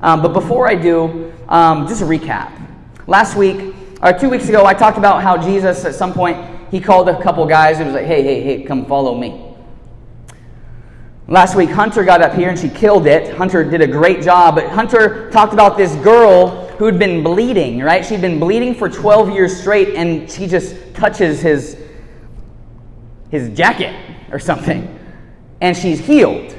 Um, 0.00 0.20
but 0.20 0.34
before 0.34 0.68
I 0.68 0.74
do, 0.74 1.32
um, 1.48 1.88
just 1.88 2.02
a 2.02 2.04
recap. 2.04 2.52
Last 3.06 3.36
week, 3.36 3.74
or 4.02 4.12
two 4.12 4.28
weeks 4.28 4.48
ago, 4.48 4.66
I 4.66 4.74
talked 4.74 4.98
about 4.98 5.22
how 5.22 5.36
Jesus 5.36 5.84
at 5.84 5.94
some 5.94 6.12
point 6.12 6.63
he 6.70 6.80
called 6.80 7.08
a 7.08 7.22
couple 7.22 7.46
guys 7.46 7.78
and 7.78 7.86
was 7.86 7.94
like, 7.94 8.06
hey, 8.06 8.22
hey, 8.22 8.42
hey, 8.42 8.62
come 8.62 8.86
follow 8.86 9.16
me. 9.16 9.54
Last 11.26 11.56
week, 11.56 11.70
Hunter 11.70 12.04
got 12.04 12.20
up 12.20 12.34
here 12.34 12.50
and 12.50 12.58
she 12.58 12.68
killed 12.68 13.06
it. 13.06 13.34
Hunter 13.36 13.64
did 13.64 13.80
a 13.80 13.86
great 13.86 14.22
job, 14.22 14.56
but 14.56 14.68
Hunter 14.68 15.30
talked 15.30 15.54
about 15.54 15.76
this 15.76 15.94
girl 15.96 16.68
who'd 16.78 16.98
been 16.98 17.22
bleeding, 17.22 17.80
right? 17.80 18.04
She'd 18.04 18.20
been 18.20 18.38
bleeding 18.38 18.74
for 18.74 18.88
12 18.88 19.30
years 19.30 19.58
straight, 19.58 19.94
and 19.94 20.30
she 20.30 20.46
just 20.46 20.76
touches 20.94 21.40
his, 21.40 21.78
his 23.30 23.56
jacket 23.56 23.94
or 24.30 24.38
something, 24.38 24.98
and 25.60 25.76
she's 25.76 26.00
healed. 26.00 26.54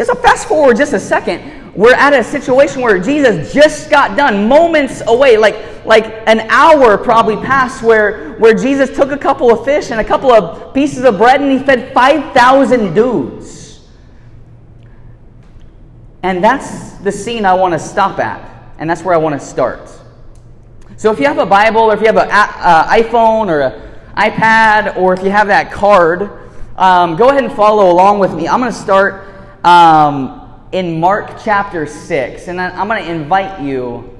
Just 0.00 0.10
a 0.10 0.16
fast 0.16 0.48
forward 0.48 0.78
just 0.78 0.94
a 0.94 0.98
second 0.98 1.60
we're 1.74 1.94
at 1.94 2.12
a 2.12 2.24
situation 2.24 2.82
where 2.82 2.98
Jesus 2.98 3.52
just 3.52 3.90
got 3.90 4.16
done, 4.16 4.48
moments 4.48 5.02
away, 5.06 5.36
like, 5.36 5.84
like 5.86 6.04
an 6.26 6.40
hour 6.50 6.98
probably 6.98 7.36
passed, 7.36 7.82
where, 7.82 8.34
where 8.34 8.54
Jesus 8.54 8.94
took 8.94 9.12
a 9.12 9.16
couple 9.16 9.52
of 9.52 9.64
fish 9.64 9.90
and 9.90 10.00
a 10.00 10.04
couple 10.04 10.32
of 10.32 10.74
pieces 10.74 11.04
of 11.04 11.16
bread 11.16 11.40
and 11.40 11.52
he 11.52 11.58
fed 11.58 11.94
5,000 11.94 12.94
dudes. 12.94 13.88
And 16.22 16.42
that's 16.42 16.94
the 16.98 17.12
scene 17.12 17.46
I 17.46 17.54
want 17.54 17.72
to 17.72 17.78
stop 17.78 18.18
at, 18.18 18.74
and 18.78 18.90
that's 18.90 19.02
where 19.02 19.14
I 19.14 19.18
want 19.18 19.40
to 19.40 19.46
start. 19.46 19.88
So 20.96 21.10
if 21.12 21.18
you 21.18 21.26
have 21.26 21.38
a 21.38 21.46
Bible, 21.46 21.82
or 21.82 21.94
if 21.94 22.00
you 22.00 22.06
have 22.08 22.18
an 22.18 22.28
iPhone, 22.28 23.46
or 23.46 23.60
an 23.60 24.30
iPad, 24.30 24.98
or 24.98 25.14
if 25.14 25.22
you 25.22 25.30
have 25.30 25.46
that 25.46 25.72
card, 25.72 26.50
um, 26.76 27.16
go 27.16 27.30
ahead 27.30 27.44
and 27.44 27.52
follow 27.54 27.90
along 27.90 28.18
with 28.18 28.34
me. 28.34 28.48
I'm 28.48 28.60
going 28.60 28.72
to 28.72 28.78
start. 28.78 29.29
Um, 29.64 30.50
in 30.72 31.00
Mark 31.00 31.42
chapter 31.42 31.86
6. 31.86 32.48
And 32.48 32.60
I'm 32.60 32.88
going 32.88 33.04
to 33.04 33.10
invite 33.10 33.60
you 33.60 34.16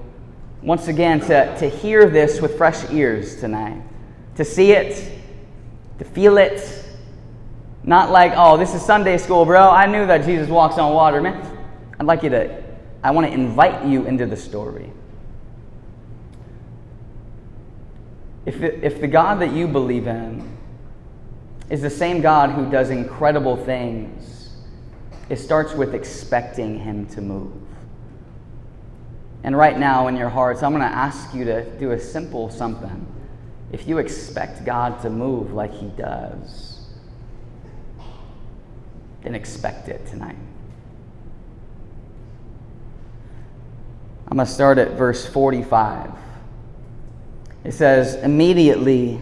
once 0.63 0.89
again 0.89 1.21
to, 1.21 1.57
to 1.59 1.69
hear 1.69 2.09
this 2.09 2.41
with 2.41 2.57
fresh 2.57 2.91
ears 2.91 3.41
tonight, 3.41 3.83
to 4.37 4.45
see 4.45 4.73
it, 4.73 5.11
to 5.99 6.05
feel 6.05 6.39
it. 6.39 6.85
Not 7.83 8.11
like, 8.11 8.33
oh, 8.37 8.57
this 8.57 8.75
is 8.75 8.83
Sunday 8.83 9.17
school, 9.17 9.45
bro. 9.45 9.71
I 9.71 9.87
knew 9.87 10.07
that 10.07 10.25
Jesus 10.25 10.49
walks 10.49 10.77
on 10.77 10.93
water, 10.93 11.21
man. 11.23 11.59
I'd 11.99 12.07
like 12.07 12.23
you 12.23 12.31
to, 12.31 12.63
I 13.03 13.11
want 13.13 13.27
to 13.27 13.33
invite 13.33 13.87
you 13.87 14.05
into 14.07 14.27
the 14.27 14.37
story. 14.37 14.93
If, 18.45 18.63
it, 18.63 18.83
if 18.83 19.01
the 19.01 19.07
God 19.07 19.41
that 19.41 19.53
you 19.53 19.67
believe 19.67 20.07
in 20.07 20.59
is 21.71 21.81
the 21.81 21.91
same 21.91 22.21
God 22.21 22.51
who 22.51 22.71
does 22.71 22.91
incredible 22.91 23.57
things, 23.57 24.40
it 25.31 25.39
starts 25.39 25.73
with 25.75 25.95
expecting 25.95 26.81
Him 26.81 27.07
to 27.07 27.23
move. 27.23 27.53
And 29.45 29.57
right 29.57 29.79
now 29.79 30.09
in 30.09 30.17
your 30.17 30.29
hearts, 30.29 30.63
I'm 30.63 30.73
going 30.73 30.83
to 30.83 30.95
ask 30.95 31.33
you 31.33 31.45
to 31.45 31.65
do 31.79 31.93
a 31.93 32.01
simple 32.01 32.51
something. 32.51 33.07
If 33.73 33.87
you 33.87 33.99
expect 33.99 34.65
God 34.65 35.01
to 35.03 35.09
move 35.09 35.53
like 35.53 35.73
He 35.73 35.87
does, 35.87 36.81
then 39.23 39.37
expect 39.37 39.89
it 39.89 40.05
tonight. 40.09 40.37
I'm 44.27 44.37
going 44.37 44.47
to 44.47 44.53
start 44.53 44.79
at 44.79 44.93
verse 44.93 45.27
45. 45.27 46.11
It 47.63 47.73
says, 47.73 48.17
Immediately, 48.17 49.21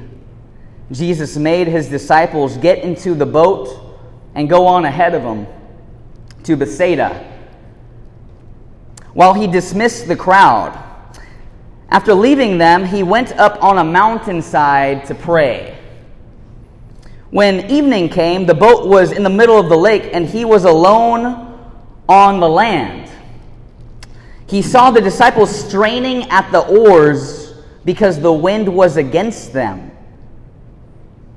Jesus 0.90 1.36
made 1.36 1.66
his 1.66 1.88
disciples 1.88 2.56
get 2.56 2.78
into 2.78 3.14
the 3.14 3.26
boat 3.26 3.98
and 4.34 4.48
go 4.48 4.66
on 4.66 4.86
ahead 4.86 5.14
of 5.14 5.22
him 5.22 5.46
to 6.48 6.56
Bethsaida. 6.56 7.30
While 9.12 9.34
he 9.34 9.46
dismissed 9.46 10.08
the 10.08 10.16
crowd, 10.16 10.82
after 11.90 12.14
leaving 12.14 12.56
them, 12.56 12.86
he 12.86 13.02
went 13.02 13.32
up 13.32 13.62
on 13.62 13.76
a 13.76 13.84
mountainside 13.84 15.04
to 15.08 15.14
pray. 15.14 15.76
When 17.30 17.70
evening 17.70 18.08
came, 18.08 18.46
the 18.46 18.54
boat 18.54 18.88
was 18.88 19.12
in 19.12 19.24
the 19.24 19.30
middle 19.30 19.60
of 19.60 19.68
the 19.68 19.76
lake, 19.76 20.08
and 20.14 20.26
he 20.26 20.46
was 20.46 20.64
alone 20.64 21.60
on 22.08 22.40
the 22.40 22.48
land. 22.48 23.10
He 24.46 24.62
saw 24.62 24.90
the 24.90 25.02
disciples 25.02 25.54
straining 25.54 26.30
at 26.30 26.50
the 26.50 26.66
oars 26.66 27.52
because 27.84 28.18
the 28.20 28.32
wind 28.32 28.74
was 28.74 28.96
against 28.96 29.52
them. 29.52 29.90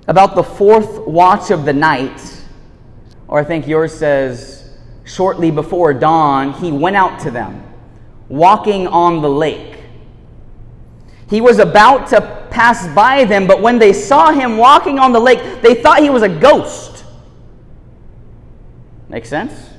About 0.07 0.35
the 0.35 0.43
fourth 0.43 0.99
watch 0.99 1.51
of 1.51 1.65
the 1.65 1.73
night, 1.73 2.21
or 3.27 3.39
I 3.39 3.43
think 3.43 3.67
yours 3.67 3.93
says 3.93 4.60
shortly 5.03 5.51
before 5.51 5.93
dawn, 5.93 6.53
he 6.53 6.71
went 6.71 6.95
out 6.95 7.19
to 7.21 7.31
them, 7.31 7.63
walking 8.29 8.87
on 8.87 9.21
the 9.21 9.29
lake. 9.29 9.79
He 11.29 11.41
was 11.41 11.59
about 11.59 12.07
to 12.09 12.47
pass 12.49 12.87
by 12.93 13.23
them, 13.23 13.47
but 13.47 13.61
when 13.61 13.79
they 13.79 13.93
saw 13.93 14.31
him 14.31 14.57
walking 14.57 14.99
on 14.99 15.13
the 15.13 15.19
lake, 15.19 15.61
they 15.61 15.75
thought 15.75 16.01
he 16.01 16.09
was 16.09 16.23
a 16.23 16.29
ghost. 16.29 17.05
Make 19.07 19.25
sense? 19.25 19.69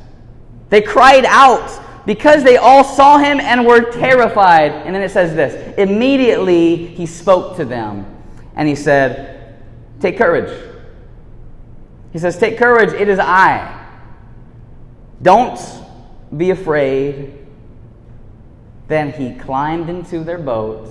They 0.70 0.80
cried 0.80 1.26
out 1.26 1.80
because 2.06 2.42
they 2.42 2.56
all 2.56 2.84
saw 2.84 3.18
him 3.18 3.40
and 3.40 3.66
were 3.66 3.92
terrified. 3.92 4.72
And 4.72 4.94
then 4.94 5.02
it 5.02 5.10
says 5.10 5.34
this 5.34 5.76
Immediately 5.78 6.86
he 6.86 7.06
spoke 7.06 7.56
to 7.56 7.64
them 7.64 8.06
and 8.56 8.68
he 8.68 8.74
said, 8.74 9.56
Take 10.00 10.18
courage. 10.18 10.50
He 12.12 12.18
says, 12.18 12.38
Take 12.38 12.58
courage, 12.58 12.92
it 12.92 13.08
is 13.08 13.18
I. 13.18 13.81
Don't 15.22 15.60
be 16.36 16.50
afraid. 16.50 17.38
Then 18.88 19.12
he 19.12 19.34
climbed 19.38 19.88
into 19.88 20.24
their 20.24 20.38
boat, 20.38 20.88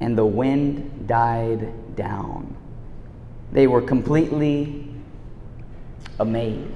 and 0.00 0.16
the 0.16 0.24
wind 0.24 1.06
died 1.06 1.96
down. 1.96 2.56
They 3.52 3.66
were 3.66 3.82
completely 3.82 4.88
amazed. 6.18 6.68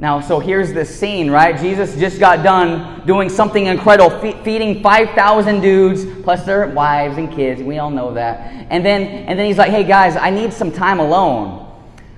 Now, 0.00 0.20
so 0.20 0.38
here's 0.38 0.72
the 0.72 0.84
scene, 0.84 1.28
right? 1.28 1.60
Jesus 1.60 1.96
just 1.96 2.20
got 2.20 2.44
done 2.44 3.04
doing 3.04 3.28
something 3.28 3.66
incredible, 3.66 4.10
feeding 4.44 4.80
5,000 4.80 5.60
dudes, 5.60 6.06
plus 6.22 6.44
their 6.44 6.68
wives 6.68 7.18
and 7.18 7.30
kids. 7.32 7.60
We 7.60 7.78
all 7.78 7.90
know 7.90 8.14
that. 8.14 8.38
And 8.70 8.86
then, 8.86 9.02
and 9.02 9.36
then 9.36 9.46
he's 9.46 9.58
like, 9.58 9.70
hey 9.70 9.82
guys, 9.82 10.14
I 10.14 10.30
need 10.30 10.52
some 10.52 10.70
time 10.70 11.00
alone. 11.00 11.67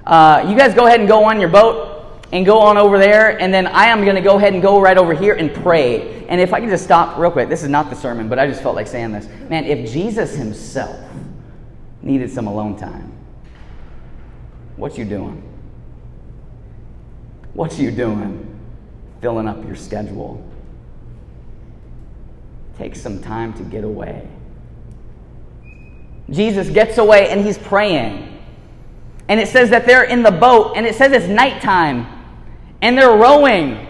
Uh, 0.07 0.47
you 0.49 0.57
guys 0.57 0.75
go 0.75 0.87
ahead 0.87 1.01
and 1.01 1.09
go 1.09 1.25
on 1.25 1.41
your 1.41 1.49
boat 1.49 2.27
and 2.33 2.47
go 2.47 2.59
on 2.59 2.79
over 2.79 2.99
there, 2.99 3.41
and 3.41 3.53
then 3.53 3.67
I 3.67 3.87
am 3.87 4.05
going 4.05 4.17
to 4.17 4.23
go 4.23 4.37
ahead 4.37 4.53
and 4.53 4.63
go 4.63 4.81
right 4.81 4.97
over 4.97 5.15
here 5.15 5.35
and 5.35 5.53
pray. 5.53 6.25
And 6.27 6.41
if 6.41 6.53
I 6.53 6.61
can 6.61 6.69
just 6.69 6.85
stop 6.85 7.19
real 7.19 7.31
quick, 7.31 7.49
this 7.49 7.63
is 7.63 7.69
not 7.69 7.91
the 7.91 7.97
sermon, 7.97 8.29
but 8.29 8.39
I 8.39 8.47
just 8.47 8.63
felt 8.63 8.77
like 8.77 8.87
saying 8.87 9.13
this. 9.13 9.27
Man, 9.49 9.65
if 9.65 9.91
Jesus 9.91 10.35
himself 10.35 10.99
needed 12.03 12.31
some 12.31 12.47
alone 12.47 12.77
time, 12.77 13.13
what 14.77 14.97
you 14.97 15.05
doing? 15.05 15.43
What 17.53 17.79
you 17.79 17.91
doing? 17.91 18.47
Filling 19.21 19.49
up 19.49 19.65
your 19.67 19.77
schedule. 19.77 20.47
Take 22.79 22.97
some 22.97 23.21
time 23.21 23.53
to 23.55 23.63
get 23.65 23.85
away. 23.85 24.27
Jesus 26.31 26.71
gets 26.71 26.97
away 26.99 27.29
and 27.29 27.45
he's 27.45 27.59
praying. 27.59 28.30
And 29.31 29.39
it 29.39 29.47
says 29.47 29.71
that 29.71 29.87
they're 29.87 30.03
in 30.03 30.25
the 30.25 30.33
boat, 30.33 30.77
and 30.77 30.85
it 30.85 30.97
says 30.97 31.13
it's 31.13 31.29
nighttime, 31.29 32.05
and 32.83 32.99
they're 32.99 33.17
rowing. 33.17 33.87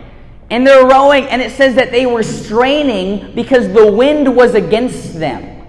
And 0.51 0.67
they're 0.67 0.87
rowing, 0.87 1.25
and 1.29 1.41
it 1.41 1.53
says 1.53 1.77
that 1.77 1.91
they 1.91 2.05
were 2.05 2.23
straining 2.23 3.35
because 3.35 3.73
the 3.73 3.91
wind 3.91 4.37
was 4.37 4.55
against 4.55 5.19
them. 5.19 5.67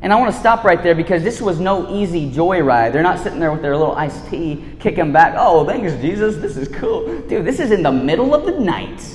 And 0.00 0.12
I 0.12 0.16
want 0.16 0.34
to 0.34 0.40
stop 0.40 0.64
right 0.64 0.82
there 0.82 0.96
because 0.96 1.22
this 1.22 1.40
was 1.40 1.60
no 1.60 1.94
easy 1.94 2.32
joyride. 2.32 2.92
They're 2.92 3.04
not 3.04 3.20
sitting 3.20 3.38
there 3.38 3.52
with 3.52 3.62
their 3.62 3.76
little 3.76 3.94
iced 3.94 4.28
tea, 4.28 4.64
kicking 4.80 5.12
back. 5.12 5.36
Oh, 5.38 5.64
thanks, 5.64 5.92
Jesus. 6.02 6.38
This 6.38 6.56
is 6.56 6.66
cool. 6.66 7.20
Dude, 7.28 7.44
this 7.44 7.60
is 7.60 7.70
in 7.70 7.84
the 7.84 7.92
middle 7.92 8.34
of 8.34 8.44
the 8.44 8.58
night. 8.58 9.06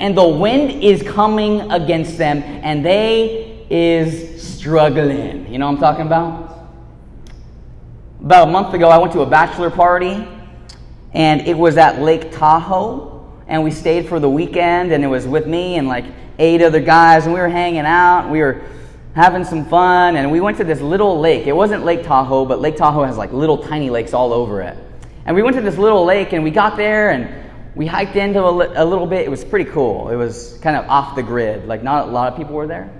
And 0.00 0.18
the 0.18 0.26
wind 0.26 0.82
is 0.82 1.00
coming 1.04 1.70
against 1.70 2.18
them, 2.18 2.42
and 2.42 2.84
they 2.84 3.64
is 3.70 4.42
struggling. 4.42 5.52
You 5.52 5.58
know 5.58 5.66
what 5.66 5.76
I'm 5.76 5.80
talking 5.80 6.06
about? 6.06 6.47
About 8.20 8.48
a 8.48 8.50
month 8.50 8.74
ago, 8.74 8.88
I 8.88 8.98
went 8.98 9.12
to 9.12 9.20
a 9.20 9.26
bachelor 9.26 9.70
party, 9.70 10.26
and 11.12 11.40
it 11.42 11.56
was 11.56 11.76
at 11.76 12.02
Lake 12.02 12.32
Tahoe. 12.32 13.14
And 13.46 13.62
we 13.62 13.70
stayed 13.70 14.08
for 14.08 14.18
the 14.18 14.28
weekend, 14.28 14.90
and 14.90 15.04
it 15.04 15.06
was 15.06 15.24
with 15.24 15.46
me 15.46 15.76
and 15.76 15.86
like 15.86 16.04
eight 16.40 16.60
other 16.60 16.80
guys, 16.80 17.26
and 17.26 17.32
we 17.32 17.38
were 17.38 17.48
hanging 17.48 17.86
out. 17.86 18.28
We 18.28 18.40
were 18.40 18.62
having 19.14 19.44
some 19.44 19.64
fun, 19.64 20.16
and 20.16 20.32
we 20.32 20.40
went 20.40 20.56
to 20.56 20.64
this 20.64 20.80
little 20.80 21.20
lake. 21.20 21.46
It 21.46 21.52
wasn't 21.52 21.84
Lake 21.84 22.02
Tahoe, 22.02 22.44
but 22.44 22.60
Lake 22.60 22.76
Tahoe 22.76 23.04
has 23.04 23.16
like 23.16 23.32
little 23.32 23.56
tiny 23.56 23.88
lakes 23.88 24.12
all 24.12 24.32
over 24.32 24.62
it. 24.62 24.76
And 25.24 25.36
we 25.36 25.42
went 25.42 25.54
to 25.54 25.62
this 25.62 25.78
little 25.78 26.04
lake, 26.04 26.32
and 26.32 26.42
we 26.42 26.50
got 26.50 26.76
there, 26.76 27.10
and 27.10 27.48
we 27.76 27.86
hiked 27.86 28.16
into 28.16 28.44
a, 28.44 28.50
li- 28.50 28.74
a 28.74 28.84
little 28.84 29.06
bit. 29.06 29.26
It 29.26 29.30
was 29.30 29.44
pretty 29.44 29.70
cool. 29.70 30.08
It 30.08 30.16
was 30.16 30.58
kind 30.60 30.76
of 30.76 30.90
off 30.90 31.14
the 31.14 31.22
grid, 31.22 31.66
like 31.66 31.84
not 31.84 32.08
a 32.08 32.10
lot 32.10 32.32
of 32.32 32.36
people 32.36 32.54
were 32.56 32.66
there. 32.66 32.90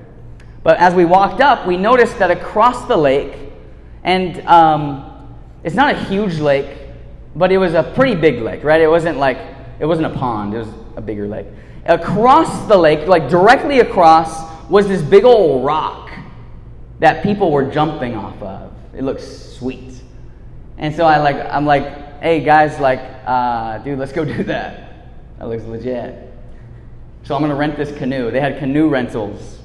But 0.62 0.78
as 0.78 0.94
we 0.94 1.04
walked 1.04 1.40
up, 1.40 1.66
we 1.66 1.76
noticed 1.76 2.20
that 2.20 2.30
across 2.30 2.86
the 2.86 2.96
lake, 2.96 3.36
and 4.04 4.40
um, 4.46 5.07
it's 5.68 5.76
not 5.76 5.94
a 5.94 5.98
huge 6.04 6.38
lake, 6.38 6.78
but 7.36 7.52
it 7.52 7.58
was 7.58 7.74
a 7.74 7.82
pretty 7.94 8.14
big 8.14 8.40
lake, 8.40 8.64
right? 8.64 8.80
It 8.80 8.88
wasn't 8.88 9.18
like, 9.18 9.36
it 9.78 9.84
wasn't 9.84 10.06
a 10.06 10.18
pond, 10.18 10.54
it 10.54 10.60
was 10.60 10.68
a 10.96 11.02
bigger 11.02 11.28
lake. 11.28 11.44
Across 11.84 12.68
the 12.68 12.76
lake, 12.78 13.06
like 13.06 13.28
directly 13.28 13.80
across, 13.80 14.48
was 14.70 14.88
this 14.88 15.02
big 15.02 15.24
old 15.24 15.66
rock 15.66 16.10
that 17.00 17.22
people 17.22 17.52
were 17.52 17.70
jumping 17.70 18.16
off 18.16 18.40
of. 18.40 18.72
It 18.94 19.04
looks 19.04 19.28
sweet. 19.28 19.92
And 20.78 20.96
so 20.96 21.04
I 21.04 21.18
like 21.18 21.36
I'm 21.36 21.66
like, 21.66 22.22
hey 22.22 22.40
guys, 22.40 22.80
like, 22.80 23.00
uh, 23.26 23.76
dude, 23.76 23.98
let's 23.98 24.12
go 24.12 24.24
do 24.24 24.44
that. 24.44 24.94
That 25.38 25.48
looks 25.48 25.64
legit. 25.64 26.32
So 27.24 27.34
I'm 27.34 27.42
gonna 27.42 27.54
rent 27.54 27.76
this 27.76 27.94
canoe. 27.98 28.30
They 28.30 28.40
had 28.40 28.58
canoe 28.58 28.88
rentals. 28.88 29.57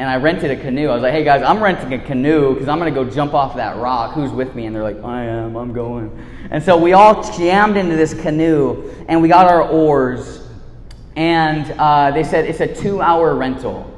And 0.00 0.08
I 0.08 0.16
rented 0.16 0.50
a 0.50 0.56
canoe. 0.56 0.88
I 0.88 0.94
was 0.94 1.02
like, 1.02 1.12
hey 1.12 1.24
guys, 1.24 1.42
I'm 1.42 1.62
renting 1.62 1.92
a 1.92 1.98
canoe 1.98 2.54
because 2.54 2.68
I'm 2.68 2.78
gonna 2.78 2.90
go 2.90 3.04
jump 3.04 3.34
off 3.34 3.54
that 3.56 3.76
rock. 3.76 4.14
Who's 4.14 4.32
with 4.32 4.54
me? 4.54 4.64
And 4.64 4.74
they're 4.74 4.82
like, 4.82 5.04
I 5.04 5.24
am, 5.24 5.56
I'm 5.56 5.74
going. 5.74 6.26
And 6.50 6.64
so 6.64 6.78
we 6.78 6.94
all 6.94 7.22
jammed 7.36 7.76
into 7.76 7.96
this 7.96 8.14
canoe 8.14 8.94
and 9.08 9.20
we 9.20 9.28
got 9.28 9.46
our 9.46 9.68
oars. 9.68 10.48
And 11.16 11.70
uh, 11.72 12.12
they 12.12 12.24
said 12.24 12.46
it's 12.46 12.60
a 12.60 12.74
two 12.74 13.02
hour 13.02 13.34
rental. 13.34 13.94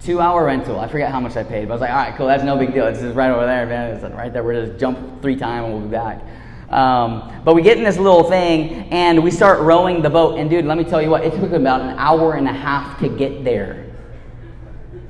Two 0.00 0.20
hour 0.20 0.44
rental. 0.44 0.78
I 0.78 0.86
forget 0.86 1.10
how 1.10 1.18
much 1.18 1.36
I 1.36 1.42
paid, 1.42 1.66
but 1.66 1.72
I 1.72 1.74
was 1.74 1.80
like, 1.80 1.90
all 1.90 1.96
right, 1.96 2.14
cool, 2.14 2.28
that's 2.28 2.44
no 2.44 2.56
big 2.56 2.72
deal. 2.72 2.86
It's 2.86 3.00
just 3.00 3.16
right 3.16 3.32
over 3.32 3.44
there, 3.44 3.66
man. 3.66 3.96
It's 3.96 4.04
right 4.14 4.32
there. 4.32 4.44
We're 4.44 4.66
just 4.66 4.78
jump 4.78 5.22
three 5.22 5.34
times 5.34 5.64
and 5.64 5.74
we'll 5.74 5.82
be 5.82 5.90
back. 5.90 6.22
Um, 6.70 7.42
but 7.44 7.56
we 7.56 7.62
get 7.62 7.78
in 7.78 7.82
this 7.82 7.98
little 7.98 8.30
thing 8.30 8.92
and 8.92 9.24
we 9.24 9.32
start 9.32 9.58
rowing 9.58 10.02
the 10.02 10.10
boat. 10.10 10.38
And 10.38 10.48
dude, 10.48 10.66
let 10.66 10.78
me 10.78 10.84
tell 10.84 11.02
you 11.02 11.10
what, 11.10 11.24
it 11.24 11.34
took 11.34 11.50
about 11.50 11.80
an 11.80 11.98
hour 11.98 12.34
and 12.34 12.46
a 12.46 12.52
half 12.52 13.00
to 13.00 13.08
get 13.08 13.42
there. 13.42 13.91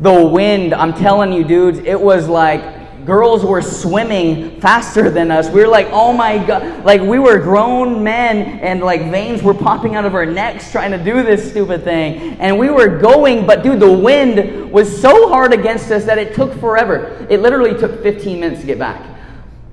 The 0.03 0.25
wind, 0.27 0.75
I'm 0.75 0.95
telling 0.95 1.33
you, 1.33 1.45
dudes, 1.45 1.79
it 1.79 2.01
was 2.01 2.27
like 2.27 3.05
girls 3.05 3.45
were 3.45 3.63
swimming 3.63 4.61
faster 4.61 5.11
than 5.11 5.31
us. 5.31 5.49
We 5.49 5.61
were 5.61 5.69
like, 5.69 5.87
oh 5.93 6.13
my 6.13 6.45
God. 6.45 6.85
Like, 6.85 7.01
we 7.01 7.21
were 7.21 7.39
grown 7.39 8.03
men, 8.03 8.59
and 8.59 8.81
like 8.81 9.03
veins 9.13 9.45
were 9.45 9.55
popping 9.55 9.95
out 9.95 10.05
of 10.05 10.17
our 10.17 10.27
necks 10.27 10.73
trying 10.73 10.91
to 10.91 10.99
do 10.99 11.23
this 11.23 11.49
stupid 11.49 11.85
thing. 11.85 12.37
And 12.41 12.59
we 12.59 12.69
were 12.69 12.99
going, 12.99 13.47
but 13.47 13.63
dude, 13.63 13.79
the 13.79 13.93
wind 13.93 14.73
was 14.73 15.01
so 15.01 15.29
hard 15.29 15.53
against 15.53 15.89
us 15.93 16.05
that 16.07 16.19
it 16.19 16.35
took 16.35 16.53
forever. 16.59 17.25
It 17.31 17.41
literally 17.41 17.79
took 17.79 18.03
15 18.03 18.41
minutes 18.41 18.61
to 18.63 18.67
get 18.67 18.81
back. 18.81 19.09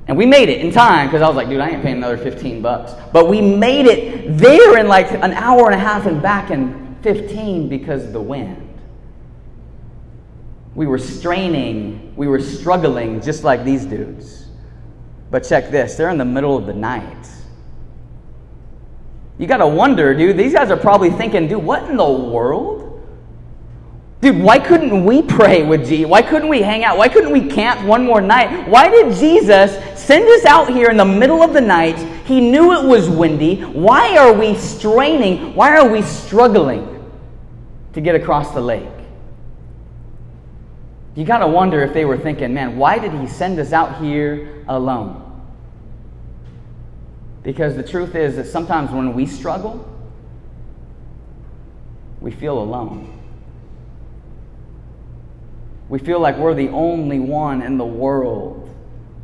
And 0.07 0.15
we 0.15 0.27
made 0.27 0.49
it 0.49 0.61
in 0.63 0.71
time 0.71 1.07
because 1.07 1.23
I 1.23 1.27
was 1.27 1.37
like, 1.37 1.49
dude, 1.49 1.59
I 1.59 1.69
ain't 1.69 1.81
paying 1.81 1.97
another 1.97 2.19
15 2.19 2.61
bucks. 2.61 2.93
But 3.11 3.29
we 3.29 3.41
made 3.41 3.87
it 3.87 4.37
there 4.37 4.77
in 4.77 4.87
like 4.87 5.11
an 5.11 5.33
hour 5.33 5.65
and 5.65 5.73
a 5.73 5.83
half 5.83 6.05
and 6.05 6.21
back 6.21 6.51
in 6.51 6.97
15 7.01 7.67
because 7.67 8.05
of 8.05 8.13
the 8.13 8.21
wind. 8.21 8.68
We 10.75 10.87
were 10.87 10.97
straining, 10.97 12.13
we 12.15 12.27
were 12.27 12.39
struggling 12.39 13.21
just 13.21 13.43
like 13.43 13.63
these 13.63 13.85
dudes. 13.85 14.47
But 15.31 15.43
check 15.43 15.69
this 15.69 15.95
they're 15.95 16.09
in 16.09 16.17
the 16.17 16.25
middle 16.25 16.57
of 16.57 16.65
the 16.65 16.73
night. 16.73 17.27
You 19.37 19.47
got 19.47 19.57
to 19.57 19.67
wonder, 19.67 20.13
dude, 20.13 20.35
these 20.35 20.53
guys 20.53 20.69
are 20.69 20.77
probably 20.77 21.11
thinking, 21.11 21.47
dude, 21.47 21.63
what 21.63 21.89
in 21.89 21.95
the 21.95 22.09
world? 22.09 22.79
Dude, 24.21 24.37
why 24.37 24.59
couldn't 24.59 25.05
we 25.05 25.21
pray 25.21 25.63
with 25.63 25.87
Jesus? 25.87 26.09
Why 26.09 26.21
couldn't 26.21 26.49
we 26.49 26.61
hang 26.61 26.83
out? 26.83 26.97
Why 26.97 27.07
couldn't 27.07 27.31
we 27.31 27.47
camp 27.47 27.87
one 27.87 28.05
more 28.05 28.19
night? 28.19 28.67
Why 28.67 28.89
did 28.89 29.15
Jesus 29.15 29.71
send 29.97 30.27
us 30.27 30.43
out 30.43 30.69
here 30.69 30.89
in 30.89 30.97
the 30.97 31.05
middle 31.05 31.41
of 31.41 31.53
the 31.53 31.61
night? 31.61 31.97
He 32.25 32.41
knew 32.41 32.73
it 32.73 32.85
was 32.85 33.09
windy. 33.09 33.61
Why 33.61 34.17
are 34.17 34.33
we 34.33 34.55
straining? 34.55 35.55
Why 35.55 35.77
are 35.77 35.87
we 35.87 36.01
struggling 36.01 37.01
to 37.93 38.01
get 38.01 38.13
across 38.13 38.53
the 38.53 38.59
lake? 38.59 38.98
You 41.19 41.25
got 41.25 41.39
to 41.39 41.47
wonder 41.47 41.83
if 41.83 41.93
they 41.93 42.05
were 42.05 42.17
thinking, 42.17 42.53
man, 42.53 42.77
why 42.77 42.97
did 42.97 43.11
he 43.11 43.27
send 43.27 43.59
us 43.59 43.73
out 43.73 44.01
here 44.01 44.63
alone? 44.69 45.43
Because 47.43 47.75
the 47.75 47.83
truth 47.83 48.15
is 48.15 48.37
that 48.37 48.45
sometimes 48.45 48.89
when 48.91 49.13
we 49.13 49.25
struggle, 49.25 49.85
we 52.21 52.31
feel 52.31 52.57
alone. 52.57 53.19
We 55.89 55.99
feel 55.99 56.21
like 56.21 56.37
we're 56.37 56.53
the 56.53 56.69
only 56.69 57.19
one 57.19 57.63
in 57.63 57.77
the 57.77 57.85
world 57.85 58.73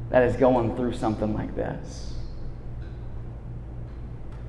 that 0.09 0.23
is 0.23 0.35
going 0.35 0.75
through 0.75 0.95
something 0.95 1.33
like 1.33 1.55
this. 1.55 2.13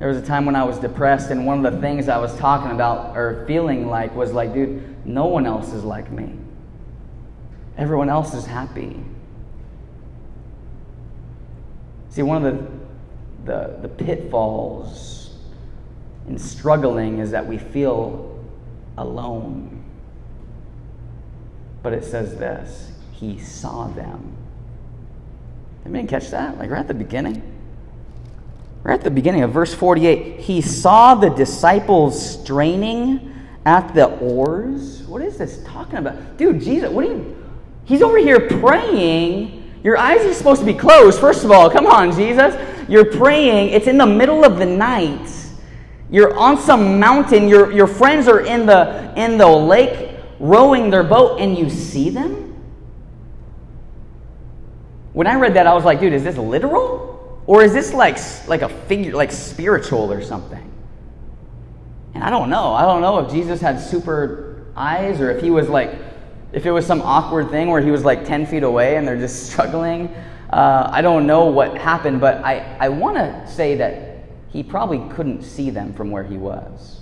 There 0.00 0.08
was 0.08 0.16
a 0.16 0.26
time 0.26 0.46
when 0.46 0.56
I 0.56 0.64
was 0.64 0.80
depressed, 0.80 1.30
and 1.30 1.46
one 1.46 1.64
of 1.64 1.72
the 1.72 1.80
things 1.80 2.08
I 2.08 2.18
was 2.18 2.36
talking 2.38 2.72
about 2.72 3.16
or 3.16 3.44
feeling 3.46 3.86
like 3.86 4.12
was 4.16 4.32
like, 4.32 4.52
dude, 4.52 5.06
no 5.06 5.26
one 5.26 5.46
else 5.46 5.72
is 5.72 5.84
like 5.84 6.10
me. 6.10 6.40
Everyone 7.78 8.08
else 8.08 8.34
is 8.34 8.46
happy. 8.46 9.02
See, 12.10 12.22
one 12.22 12.44
of 12.44 12.54
the, 12.54 13.52
the, 13.52 13.78
the 13.82 13.88
pitfalls 13.88 15.36
in 16.26 16.38
struggling 16.38 17.18
is 17.18 17.30
that 17.32 17.46
we 17.46 17.58
feel 17.58 18.42
alone. 18.96 19.84
But 21.82 21.92
it 21.92 22.04
says 22.04 22.38
this 22.38 22.92
He 23.12 23.38
saw 23.38 23.88
them. 23.88 24.34
Anybody 25.84 26.08
catch 26.08 26.30
that? 26.30 26.58
Like 26.58 26.70
right 26.70 26.80
at 26.80 26.88
the 26.88 26.94
beginning? 26.94 27.52
Right 28.82 28.94
at 28.94 29.04
the 29.04 29.10
beginning 29.10 29.42
of 29.42 29.52
verse 29.52 29.74
48, 29.74 30.40
he 30.40 30.60
saw 30.60 31.14
the 31.14 31.28
disciples 31.28 32.40
straining 32.40 33.34
at 33.64 33.94
the 33.94 34.06
oars. 34.18 35.02
What 35.02 35.22
is 35.22 35.36
this 35.38 35.62
talking 35.64 35.96
about? 35.96 36.36
Dude, 36.38 36.60
Jesus, 36.60 36.90
what 36.90 37.04
are 37.04 37.08
you 37.08 37.35
He's 37.86 38.02
over 38.02 38.18
here 38.18 38.40
praying. 38.40 39.80
Your 39.82 39.96
eyes 39.96 40.24
are 40.26 40.34
supposed 40.34 40.60
to 40.60 40.66
be 40.66 40.74
closed, 40.74 41.18
first 41.18 41.44
of 41.44 41.50
all. 41.50 41.70
Come 41.70 41.86
on, 41.86 42.12
Jesus. 42.12 42.54
You're 42.88 43.04
praying. 43.04 43.70
It's 43.70 43.86
in 43.86 43.96
the 43.96 44.06
middle 44.06 44.44
of 44.44 44.58
the 44.58 44.66
night. 44.66 45.30
You're 46.10 46.36
on 46.36 46.58
some 46.58 47.00
mountain. 47.00 47.48
Your, 47.48 47.72
your 47.72 47.86
friends 47.86 48.28
are 48.28 48.40
in 48.40 48.66
the, 48.66 49.12
in 49.16 49.38
the 49.38 49.48
lake 49.48 50.16
rowing 50.38 50.90
their 50.90 51.02
boat, 51.02 51.40
and 51.40 51.56
you 51.56 51.70
see 51.70 52.10
them? 52.10 52.54
When 55.12 55.26
I 55.26 55.36
read 55.36 55.54
that, 55.54 55.66
I 55.66 55.74
was 55.74 55.84
like, 55.84 56.00
dude, 56.00 56.12
is 56.12 56.24
this 56.24 56.36
literal? 56.36 57.42
Or 57.46 57.62
is 57.62 57.72
this 57.72 57.94
like, 57.94 58.18
like 58.48 58.62
a 58.62 58.68
figure, 58.68 59.14
like 59.14 59.32
spiritual 59.32 60.12
or 60.12 60.20
something? 60.22 60.72
And 62.14 62.24
I 62.24 62.30
don't 62.30 62.50
know. 62.50 62.72
I 62.72 62.82
don't 62.82 63.00
know 63.00 63.20
if 63.20 63.30
Jesus 63.30 63.60
had 63.60 63.80
super 63.80 64.66
eyes 64.74 65.20
or 65.20 65.30
if 65.30 65.42
he 65.42 65.50
was 65.50 65.68
like, 65.68 65.90
if 66.56 66.64
it 66.64 66.70
was 66.70 66.86
some 66.86 67.02
awkward 67.02 67.50
thing 67.50 67.68
where 67.68 67.82
he 67.82 67.90
was 67.90 68.02
like 68.02 68.24
10 68.24 68.46
feet 68.46 68.62
away 68.62 68.96
and 68.96 69.06
they're 69.06 69.18
just 69.18 69.46
struggling. 69.50 70.08
Uh, 70.48 70.88
I 70.90 71.02
don't 71.02 71.26
know 71.26 71.46
what 71.46 71.76
happened, 71.76 72.18
but 72.18 72.42
I, 72.42 72.78
I 72.80 72.88
want 72.88 73.16
to 73.16 73.46
say 73.46 73.74
that 73.76 74.24
he 74.48 74.62
probably 74.62 75.06
couldn't 75.14 75.42
see 75.42 75.68
them 75.68 75.92
from 75.92 76.10
where 76.10 76.24
he 76.24 76.38
was. 76.38 77.00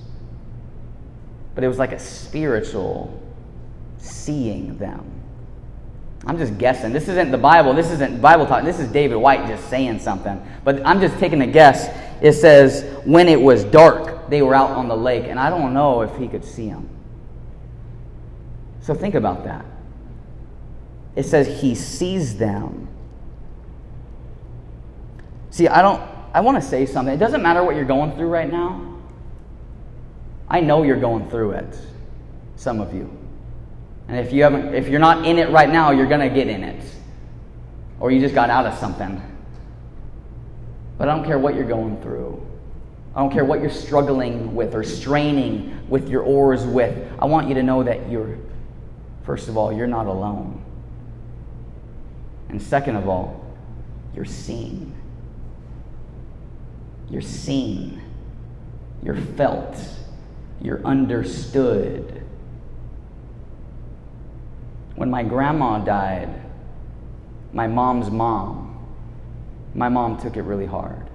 But 1.55 1.63
it 1.63 1.69
was 1.69 1.79
like 1.79 1.93
a 1.93 2.01
spiritual 2.01 3.23
seeing 3.99 4.77
them. 4.77 5.09
I'm 6.27 6.37
just 6.37 6.59
guessing. 6.59 6.93
This 6.93 7.07
isn't 7.09 7.31
the 7.31 7.39
Bible. 7.39 7.75
This 7.75 7.93
isn't 7.93 8.21
Bible 8.21 8.47
talk. 8.47 8.65
This 8.65 8.81
is 8.81 8.91
David 8.91 9.17
White 9.17 9.47
just 9.47 9.69
saying 9.71 10.01
something. 10.01 10.45
But 10.65 10.85
I'm 10.85 11.01
just 11.01 11.17
taking 11.19 11.43
a 11.43 11.47
guess. 11.47 11.91
It 12.21 12.33
says, 12.33 12.83
when 13.05 13.29
it 13.29 13.41
was 13.41 13.63
dark, 13.63 14.29
they 14.31 14.43
were 14.43 14.55
out 14.57 14.71
on 14.71 14.89
the 14.89 14.97
lake. 14.97 15.27
And 15.27 15.39
I 15.39 15.49
don't 15.49 15.75
know 15.75 16.01
if 16.01 16.17
he 16.17 16.27
could 16.27 16.45
see 16.45 16.71
them. 16.71 16.89
So 18.85 18.93
think 18.93 19.15
about 19.15 19.45
that. 19.45 19.65
It 21.17 21.23
says 21.23 21.63
he 21.63 21.75
sees 21.75 22.37
them. 22.37 22.87
See, 25.49 25.69
I 25.69 25.81
don't, 25.81 26.03
I 26.35 26.41
want 26.41 26.63
to 26.63 26.69
say 26.69 26.85
something. 26.85 27.15
It 27.15 27.19
doesn't 27.19 27.43
matter 27.43 27.65
what 27.65 27.77
you're 27.77 27.87
going 27.87 28.13
through 28.13 28.29
right 28.29 28.53
now. 28.53 28.99
I 30.51 30.61
know 30.61 30.83
you're 30.83 31.01
going 31.01 31.31
through 31.31 31.53
it, 31.53 31.79
some 32.57 32.79
of 32.79 32.93
you. 32.93 33.11
And 34.09 34.19
if 34.19 34.35
you 34.35 34.43
haven't 34.43 34.75
if 34.75 34.89
you're 34.89 35.01
not 35.01 35.27
in 35.27 35.39
it 35.39 35.49
right 35.49 35.71
now, 35.71 35.91
you're 35.91 36.07
going 36.07 36.21
to 36.21 36.29
get 36.29 36.49
in 36.49 36.63
it. 36.63 36.85
Or 38.01 38.11
you 38.11 38.21
just 38.21 38.35
got 38.35 38.51
out 38.51 38.67
of 38.67 38.79
something. 38.79 39.23
But 40.99 41.09
I 41.09 41.17
don't 41.17 41.25
care 41.25 41.39
what 41.39 41.55
you're 41.55 41.65
going 41.65 42.03
through. 42.03 42.47
I 43.17 43.21
don't 43.21 43.33
care 43.33 43.47
what 43.47 43.63
you're 43.63 43.71
struggling 43.71 44.55
with 44.55 44.75
or 44.75 44.85
straining 44.85 45.87
with 45.89 46.11
your 46.11 46.23
oars 46.23 46.67
with. 46.67 47.11
I 47.19 47.25
want 47.25 47.49
you 47.49 47.55
to 47.55 47.63
know 47.63 47.83
that 47.83 48.11
you're 48.11 48.37
first 49.25 49.49
of 49.49 49.57
all, 49.57 49.73
you're 49.73 49.87
not 49.87 50.07
alone. 50.07 50.65
And 52.49 52.61
second 52.61 52.97
of 52.97 53.09
all, 53.09 53.45
you're 54.15 54.25
seen. 54.25 54.95
You're 57.11 57.23
seen. 57.23 58.01
You're 59.03 59.17
felt. 59.17 59.77
You're 60.61 60.85
understood. 60.85 62.23
When 64.95 65.11
my 65.11 65.23
grandma 65.23 65.79
died, 65.79 66.43
my 67.53 67.67
mom's 67.67 68.11
mom, 68.11 68.79
my 69.75 69.89
mom 69.89 70.19
took 70.19 70.37
it 70.37 70.43
really 70.43 70.67
hard. 70.67 71.09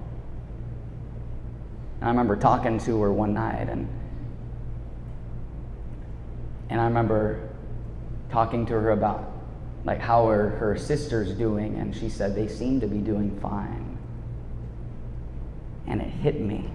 And 2.00 2.04
I 2.04 2.08
remember 2.08 2.36
talking 2.36 2.78
to 2.80 3.02
her 3.02 3.12
one 3.12 3.34
night 3.34 3.68
and 3.68 3.88
and 6.70 6.80
I 6.80 6.84
remember 6.84 7.49
talking 8.30 8.66
to 8.66 8.72
her 8.74 8.90
about 8.90 9.32
like 9.84 9.98
how 9.98 10.28
are 10.28 10.50
her 10.50 10.76
sisters 10.76 11.32
doing 11.32 11.76
and 11.76 11.94
she 11.94 12.08
said 12.08 12.34
they 12.34 12.48
seem 12.48 12.80
to 12.80 12.86
be 12.86 12.98
doing 12.98 13.38
fine. 13.40 13.98
And 15.86 16.00
it 16.00 16.08
hit 16.08 16.40
me. 16.40 16.70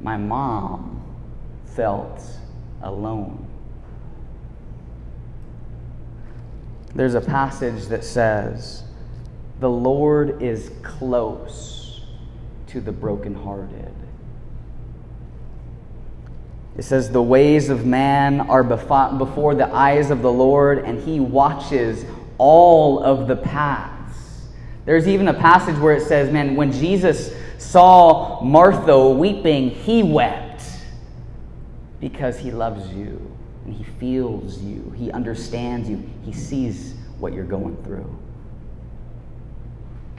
My 0.00 0.16
mom 0.16 1.02
felt 1.66 2.20
alone. 2.82 3.46
there's 6.94 7.14
a 7.14 7.20
passage 7.20 7.86
that 7.86 8.04
says, 8.04 8.84
The 9.60 9.70
Lord 9.70 10.42
is 10.42 10.70
close 10.82 12.02
to 12.68 12.80
the 12.80 12.92
brokenhearted. 12.92 13.94
It 16.76 16.82
says, 16.82 17.10
The 17.10 17.22
ways 17.22 17.68
of 17.68 17.84
man 17.84 18.40
are 18.40 18.64
before 18.64 19.54
the 19.54 19.72
eyes 19.72 20.10
of 20.10 20.22
the 20.22 20.32
Lord, 20.32 20.78
and 20.78 21.02
he 21.02 21.20
watches 21.20 22.04
all 22.38 23.02
of 23.02 23.28
the 23.28 23.36
paths. 23.36 24.46
There's 24.84 25.06
even 25.06 25.28
a 25.28 25.34
passage 25.34 25.78
where 25.78 25.94
it 25.94 26.02
says, 26.02 26.32
Man, 26.32 26.56
when 26.56 26.72
Jesus 26.72 27.34
saw 27.58 28.40
Martha 28.42 29.08
weeping, 29.10 29.70
he 29.70 30.02
wept 30.02 30.62
because 32.00 32.38
he 32.38 32.50
loves 32.50 32.92
you 32.92 33.32
and 33.64 33.74
He 33.74 33.84
feels 33.84 34.60
you, 34.60 34.92
He 34.96 35.10
understands 35.10 35.88
you, 35.88 36.02
He 36.24 36.32
sees 36.32 36.94
what 37.18 37.32
you're 37.32 37.44
going 37.44 37.76
through. 37.84 38.18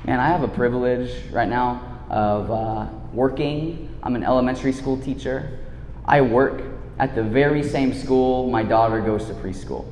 Man, 0.05 0.19
I 0.19 0.27
have 0.27 0.43
a 0.43 0.47
privilege 0.47 1.11
right 1.31 1.47
now 1.47 2.01
of 2.09 2.51
uh, 2.51 2.87
working. 3.13 3.95
I'm 4.03 4.15
an 4.15 4.23
elementary 4.23 4.73
school 4.73 4.97
teacher. 4.97 5.59
I 6.05 6.21
work 6.21 6.61
at 6.99 7.15
the 7.15 7.23
very 7.23 7.63
same 7.63 7.93
school 7.93 8.49
my 8.49 8.63
daughter 8.63 9.01
goes 9.01 9.25
to 9.25 9.33
preschool. 9.33 9.85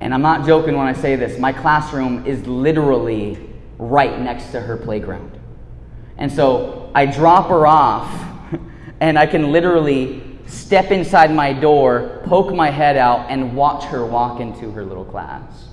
And 0.00 0.12
I'm 0.12 0.22
not 0.22 0.46
joking 0.46 0.76
when 0.76 0.86
I 0.86 0.94
say 0.94 1.16
this. 1.16 1.38
My 1.38 1.52
classroom 1.52 2.26
is 2.26 2.44
literally 2.46 3.38
right 3.78 4.18
next 4.20 4.50
to 4.52 4.60
her 4.60 4.76
playground. 4.76 5.38
And 6.18 6.30
so 6.30 6.90
I 6.94 7.06
drop 7.06 7.48
her 7.48 7.66
off, 7.66 8.10
and 9.00 9.18
I 9.18 9.26
can 9.26 9.52
literally 9.52 10.22
step 10.46 10.90
inside 10.90 11.32
my 11.32 11.52
door, 11.52 12.22
poke 12.26 12.54
my 12.54 12.70
head 12.70 12.96
out, 12.96 13.30
and 13.30 13.56
watch 13.56 13.84
her 13.84 14.04
walk 14.04 14.40
into 14.40 14.70
her 14.72 14.84
little 14.84 15.04
class. 15.04 15.68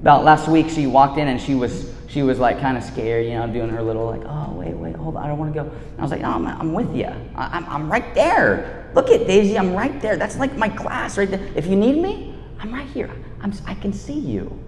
About 0.00 0.24
last 0.24 0.48
week, 0.48 0.68
she 0.68 0.86
walked 0.86 1.18
in 1.18 1.28
and 1.28 1.40
she 1.40 1.54
was 1.54 1.92
she 2.18 2.22
was 2.24 2.40
like 2.40 2.58
kind 2.58 2.76
of 2.76 2.82
scared, 2.82 3.26
you 3.26 3.34
know, 3.34 3.46
doing 3.46 3.68
her 3.68 3.80
little 3.80 4.06
like, 4.06 4.22
oh 4.24 4.52
wait, 4.52 4.74
wait, 4.74 4.96
hold 4.96 5.14
on, 5.16 5.22
I 5.22 5.28
don't 5.28 5.38
want 5.38 5.54
to 5.54 5.62
go. 5.62 5.68
And 5.68 6.00
I 6.00 6.02
was 6.02 6.10
like, 6.10 6.22
no, 6.22 6.30
I'm, 6.30 6.44
I'm 6.48 6.72
with 6.72 6.92
you. 6.92 7.06
I'm, 7.36 7.64
I'm 7.66 7.88
right 7.88 8.12
there. 8.12 8.90
Look 8.92 9.08
at 9.08 9.28
Daisy, 9.28 9.56
I'm 9.56 9.72
right 9.72 10.02
there. 10.02 10.16
That's 10.16 10.36
like 10.36 10.56
my 10.56 10.68
class 10.68 11.16
right 11.16 11.30
there. 11.30 11.48
If 11.54 11.68
you 11.68 11.76
need 11.76 12.02
me, 12.02 12.34
I'm 12.58 12.74
right 12.74 12.88
here. 12.88 13.08
I'm, 13.40 13.52
I 13.66 13.74
can 13.74 13.92
see 13.92 14.18
you. 14.18 14.58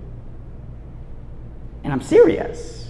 And 1.82 1.92
I'm 1.92 2.00
serious. 2.00 2.88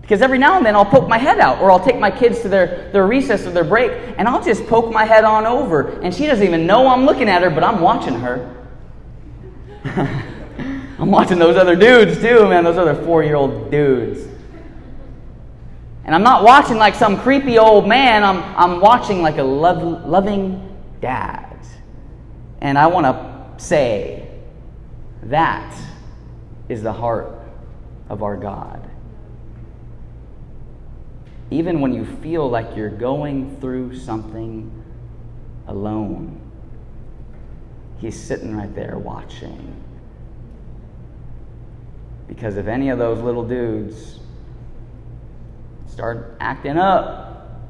Because 0.00 0.20
every 0.20 0.38
now 0.38 0.56
and 0.56 0.66
then 0.66 0.74
I'll 0.74 0.84
poke 0.84 1.08
my 1.08 1.18
head 1.18 1.38
out, 1.38 1.60
or 1.60 1.70
I'll 1.70 1.84
take 1.84 2.00
my 2.00 2.10
kids 2.10 2.40
to 2.40 2.48
their, 2.48 2.90
their 2.90 3.06
recess 3.06 3.46
or 3.46 3.52
their 3.52 3.62
break, 3.62 3.92
and 4.18 4.26
I'll 4.26 4.42
just 4.42 4.66
poke 4.66 4.92
my 4.92 5.04
head 5.04 5.22
on 5.22 5.46
over. 5.46 6.00
And 6.00 6.12
she 6.12 6.26
doesn't 6.26 6.44
even 6.44 6.66
know 6.66 6.88
I'm 6.88 7.06
looking 7.06 7.28
at 7.28 7.42
her, 7.42 7.50
but 7.50 7.62
I'm 7.62 7.80
watching 7.80 8.14
her. 8.14 8.50
I'm 11.04 11.10
watching 11.10 11.38
those 11.38 11.58
other 11.58 11.76
dudes 11.76 12.18
too, 12.18 12.48
man, 12.48 12.64
those 12.64 12.78
other 12.78 12.94
four 12.94 13.22
year 13.22 13.34
old 13.34 13.70
dudes. 13.70 14.26
And 16.06 16.14
I'm 16.14 16.22
not 16.22 16.44
watching 16.44 16.78
like 16.78 16.94
some 16.94 17.20
creepy 17.20 17.58
old 17.58 17.86
man, 17.86 18.24
I'm, 18.24 18.38
I'm 18.56 18.80
watching 18.80 19.20
like 19.20 19.36
a 19.36 19.42
love, 19.42 20.06
loving 20.06 20.74
dad. 21.02 21.58
And 22.62 22.78
I 22.78 22.86
want 22.86 23.04
to 23.04 23.62
say 23.62 24.30
that 25.24 25.78
is 26.70 26.82
the 26.82 26.94
heart 26.94 27.38
of 28.08 28.22
our 28.22 28.38
God 28.38 28.90
even 31.50 31.82
when 31.82 31.92
you 31.92 32.06
feel 32.06 32.48
like 32.48 32.74
you're 32.74 32.88
going 32.88 33.60
through 33.60 33.94
something 33.94 34.72
alone. 35.66 36.40
He's 37.98 38.18
sitting 38.18 38.56
right 38.56 38.74
there 38.74 38.96
watching. 38.96 39.83
Because 42.34 42.56
if 42.56 42.66
any 42.66 42.88
of 42.90 42.98
those 42.98 43.20
little 43.20 43.46
dudes 43.46 44.18
start 45.88 46.36
acting 46.40 46.76
up, 46.76 47.60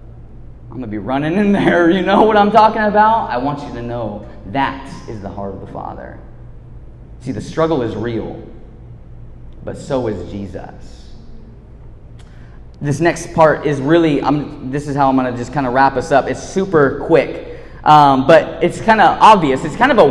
I'm 0.64 0.70
going 0.70 0.83
to 0.83 0.87
be 0.87 0.98
running 0.98 1.35
in 1.35 1.53
there. 1.53 1.90
You 1.90 2.03
know 2.03 2.22
what 2.22 2.37
I'm 2.37 2.50
talking 2.50 2.83
about? 2.83 3.31
I 3.31 3.37
want 3.38 3.62
you 3.62 3.72
to 3.74 3.83
know 3.83 4.29
that 4.46 4.87
is 5.09 5.20
the 5.20 5.29
heart 5.29 5.55
of 5.55 5.61
the 5.61 5.66
Father. 5.68 6.18
See, 7.20 7.33
the 7.33 7.40
struggle 7.40 7.83
is 7.83 7.94
real, 7.96 8.42
but 9.64 9.79
so 9.79 10.09
is 10.09 10.31
Jesus 10.31 11.05
this 12.85 13.00
next 13.00 13.33
part 13.33 13.66
is 13.66 13.81
really, 13.81 14.22
I'm, 14.22 14.70
this 14.70 14.88
is 14.88 14.94
how 14.94 15.09
I'm 15.09 15.16
going 15.16 15.33
to 15.33 15.38
just 15.38 15.53
kind 15.53 15.66
of 15.66 15.72
wrap 15.72 15.96
us 15.96 16.12
up. 16.12 16.27
It's 16.27 16.42
super 16.42 17.03
quick, 17.07 17.59
um, 17.83 18.27
but 18.27 18.62
it's 18.62 18.81
kind 18.81 19.00
of 19.00 19.18
obvious. 19.20 19.64
It's 19.64 19.77
kind 19.77 19.90
of 19.90 19.98
a 19.98 20.09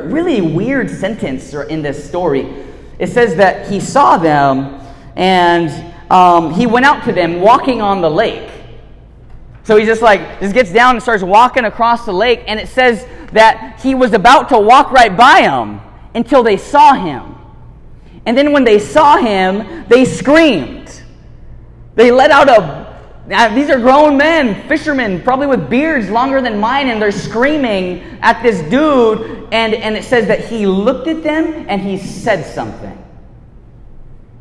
really 0.00 0.42
weird 0.42 0.90
sentence 0.90 1.54
in 1.54 1.80
this 1.80 2.06
story. 2.06 2.54
It 2.98 3.08
says 3.08 3.36
that 3.36 3.70
he 3.70 3.80
saw 3.80 4.16
them 4.16 4.80
and 5.16 5.92
um, 6.10 6.52
he 6.52 6.66
went 6.66 6.84
out 6.84 7.04
to 7.04 7.12
them 7.12 7.40
walking 7.40 7.80
on 7.80 8.00
the 8.00 8.10
lake. 8.10 8.50
So 9.64 9.76
he 9.76 9.86
just 9.86 10.02
like 10.02 10.40
just 10.40 10.54
gets 10.54 10.72
down 10.72 10.96
and 10.96 11.02
starts 11.02 11.22
walking 11.22 11.64
across 11.64 12.04
the 12.04 12.12
lake, 12.12 12.42
and 12.46 12.58
it 12.58 12.68
says 12.68 13.06
that 13.32 13.80
he 13.80 13.94
was 13.94 14.12
about 14.12 14.48
to 14.48 14.58
walk 14.58 14.90
right 14.90 15.16
by 15.16 15.42
them 15.42 15.80
until 16.14 16.42
they 16.42 16.56
saw 16.56 16.94
him. 16.94 17.36
And 18.26 18.36
then 18.36 18.52
when 18.52 18.64
they 18.64 18.78
saw 18.78 19.16
him, 19.16 19.86
they 19.88 20.04
screamed. 20.04 21.02
They 21.94 22.10
let 22.10 22.30
out 22.30 22.48
a. 22.48 22.81
Now, 23.26 23.54
these 23.54 23.70
are 23.70 23.78
grown 23.78 24.16
men, 24.16 24.66
fishermen, 24.68 25.22
probably 25.22 25.46
with 25.46 25.70
beards 25.70 26.10
longer 26.10 26.40
than 26.40 26.58
mine, 26.58 26.88
and 26.88 27.00
they're 27.00 27.12
screaming 27.12 28.00
at 28.20 28.42
this 28.42 28.60
dude. 28.68 29.48
And, 29.52 29.74
and 29.74 29.96
it 29.96 30.04
says 30.04 30.26
that 30.26 30.44
he 30.46 30.66
looked 30.66 31.06
at 31.06 31.22
them 31.22 31.66
and 31.68 31.80
he 31.80 31.98
said 31.98 32.44
something. 32.44 32.98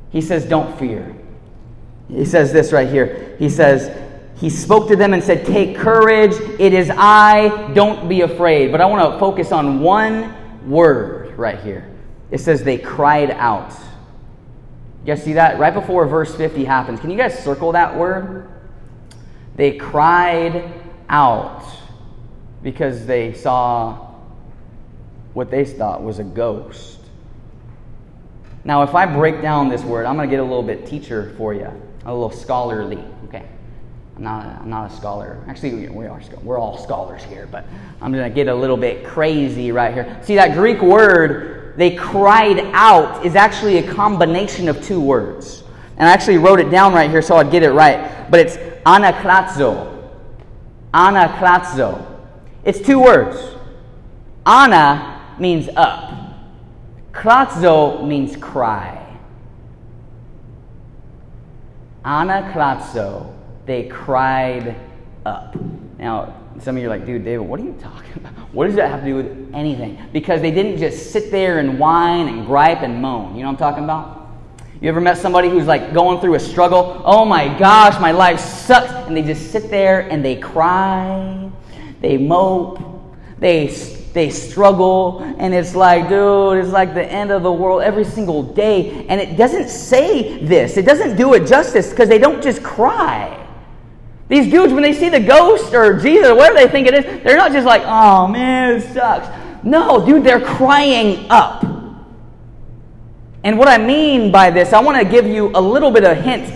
He 0.09 0.21
says, 0.21 0.45
Don't 0.45 0.77
fear. 0.79 1.15
He 2.09 2.25
says 2.25 2.51
this 2.51 2.73
right 2.73 2.89
here. 2.89 3.35
He 3.37 3.49
says, 3.49 3.95
He 4.37 4.49
spoke 4.49 4.87
to 4.87 4.95
them 4.95 5.13
and 5.13 5.23
said, 5.23 5.45
Take 5.45 5.77
courage, 5.77 6.33
it 6.59 6.73
is 6.73 6.91
I, 6.93 7.71
don't 7.73 8.09
be 8.09 8.21
afraid. 8.21 8.71
But 8.71 8.81
I 8.81 8.85
want 8.87 9.13
to 9.13 9.19
focus 9.19 9.51
on 9.51 9.79
one 9.79 10.69
word 10.69 11.37
right 11.37 11.59
here. 11.59 11.87
It 12.31 12.39
says, 12.39 12.63
They 12.63 12.79
cried 12.79 13.29
out. 13.29 13.73
You 15.01 15.15
guys 15.15 15.23
see 15.23 15.33
that? 15.33 15.59
Right 15.59 15.73
before 15.73 16.05
verse 16.07 16.35
50 16.35 16.65
happens. 16.65 16.99
Can 16.99 17.11
you 17.11 17.17
guys 17.17 17.43
circle 17.43 17.71
that 17.73 17.95
word? 17.95 18.47
They 19.55 19.77
cried 19.77 20.73
out 21.09 21.65
because 22.63 23.05
they 23.05 23.33
saw 23.33 24.11
what 25.33 25.49
they 25.49 25.65
thought 25.65 26.03
was 26.03 26.19
a 26.19 26.23
ghost. 26.23 26.99
Now, 28.63 28.83
if 28.83 28.93
I 28.93 29.05
break 29.05 29.41
down 29.41 29.69
this 29.69 29.83
word, 29.83 30.05
I'm 30.05 30.15
going 30.15 30.29
to 30.29 30.31
get 30.33 30.39
a 30.39 30.43
little 30.43 30.63
bit 30.63 30.85
teacher 30.85 31.33
for 31.37 31.53
you, 31.53 31.69
a 32.05 32.13
little 32.13 32.31
scholarly. 32.31 33.03
Okay, 33.25 33.47
I'm 34.15 34.23
not. 34.23 34.45
A, 34.45 34.49
I'm 34.61 34.69
not 34.69 34.91
a 34.91 34.95
scholar. 34.95 35.43
Actually, 35.47 35.87
we 35.89 36.05
are. 36.05 36.21
We're 36.43 36.59
all 36.59 36.77
scholars 36.77 37.23
here, 37.23 37.47
but 37.51 37.65
I'm 38.01 38.11
going 38.11 38.29
to 38.29 38.33
get 38.33 38.47
a 38.47 38.55
little 38.55 38.77
bit 38.77 39.03
crazy 39.03 39.71
right 39.71 39.93
here. 39.93 40.19
See 40.23 40.35
that 40.35 40.53
Greek 40.53 40.81
word? 40.81 41.73
They 41.77 41.95
cried 41.95 42.59
out 42.73 43.25
is 43.25 43.35
actually 43.35 43.77
a 43.77 43.93
combination 43.93 44.67
of 44.67 44.83
two 44.83 45.01
words, 45.01 45.63
and 45.97 46.07
I 46.07 46.11
actually 46.11 46.37
wrote 46.37 46.59
it 46.59 46.69
down 46.69 46.93
right 46.93 47.09
here 47.09 47.21
so 47.21 47.37
I'd 47.37 47.49
get 47.49 47.63
it 47.63 47.71
right. 47.71 48.29
But 48.29 48.41
it's 48.41 48.57
anakrazo. 48.85 50.09
Anakrazo. 50.93 52.05
It's 52.63 52.79
two 52.79 52.99
words. 53.01 53.37
Ana 54.45 55.35
means 55.39 55.69
up. 55.75 56.13
Krazo 57.11 58.07
means 58.07 58.35
cry. 58.37 58.97
Anakrazo, 62.05 63.33
they 63.65 63.83
cried 63.83 64.75
up. 65.25 65.55
Now, 65.99 66.35
some 66.59 66.75
of 66.75 66.81
you 66.81 66.89
are 66.89 66.97
like, 66.97 67.05
dude, 67.05 67.23
David, 67.23 67.47
what 67.47 67.59
are 67.59 67.63
you 67.63 67.75
talking 67.79 68.13
about? 68.15 68.33
What 68.53 68.65
does 68.67 68.75
that 68.75 68.89
have 68.89 69.01
to 69.01 69.05
do 69.05 69.15
with 69.15 69.51
anything? 69.53 69.99
Because 70.11 70.41
they 70.41 70.51
didn't 70.51 70.77
just 70.77 71.11
sit 71.11 71.31
there 71.31 71.59
and 71.59 71.79
whine 71.79 72.27
and 72.27 72.45
gripe 72.45 72.81
and 72.81 73.01
moan. 73.01 73.35
You 73.35 73.43
know 73.43 73.51
what 73.51 73.53
I'm 73.53 73.57
talking 73.57 73.83
about? 73.83 74.20
You 74.81 74.89
ever 74.89 74.99
met 74.99 75.19
somebody 75.19 75.47
who's 75.47 75.67
like 75.67 75.93
going 75.93 76.19
through 76.19 76.33
a 76.33 76.39
struggle? 76.39 77.03
Oh 77.05 77.23
my 77.23 77.55
gosh, 77.59 78.01
my 78.01 78.11
life 78.11 78.39
sucks. 78.39 78.91
And 79.07 79.15
they 79.15 79.21
just 79.21 79.51
sit 79.51 79.69
there 79.69 80.09
and 80.09 80.25
they 80.25 80.35
cry, 80.35 81.51
they 81.99 82.17
mope, 82.17 82.81
they 83.37 83.67
they 84.13 84.31
struggle. 84.31 85.19
And 85.37 85.53
it's 85.53 85.75
like 85.75 86.09
dude 86.09 86.57
it's 86.57 86.73
like 86.73 86.95
the 86.95 87.05
end 87.05 87.29
of 87.29 87.43
the 87.43 87.51
world 87.51 87.83
every 87.83 88.03
single 88.03 88.41
day. 88.41 89.05
And 89.05 89.21
it 89.21 89.37
doesn't 89.37 89.69
say 89.69 90.43
this. 90.43 90.77
It 90.77 90.87
doesn't 90.87 91.15
do 91.15 91.35
it 91.35 91.45
justice 91.45 91.91
because 91.91 92.09
they 92.09 92.17
don't 92.17 92.41
just 92.41 92.63
cry. 92.63 93.37
These 94.29 94.49
dudes 94.49 94.73
when 94.73 94.81
they 94.81 94.93
see 94.93 95.09
the 95.09 95.19
ghost 95.19 95.75
or 95.75 95.99
jesus 95.99 96.27
or 96.27 96.33
whatever 96.33 96.55
they 96.55 96.67
think 96.67 96.87
it 96.87 96.95
is 96.95 97.23
they're 97.23 97.37
not 97.37 97.51
just 97.51 97.67
like 97.67 97.83
oh 97.85 98.27
man 98.27 98.77
it 98.77 98.93
sucks. 98.93 99.27
No 99.63 100.03
dude 100.03 100.23
they're 100.23 100.41
crying 100.41 101.27
up 101.29 101.70
and 103.43 103.57
what 103.57 103.67
i 103.67 103.77
mean 103.77 104.31
by 104.31 104.49
this 104.49 104.73
i 104.73 104.79
want 104.79 104.97
to 104.97 105.09
give 105.09 105.25
you 105.25 105.51
a 105.55 105.61
little 105.61 105.91
bit 105.91 106.03
of 106.03 106.17
hint 106.17 106.47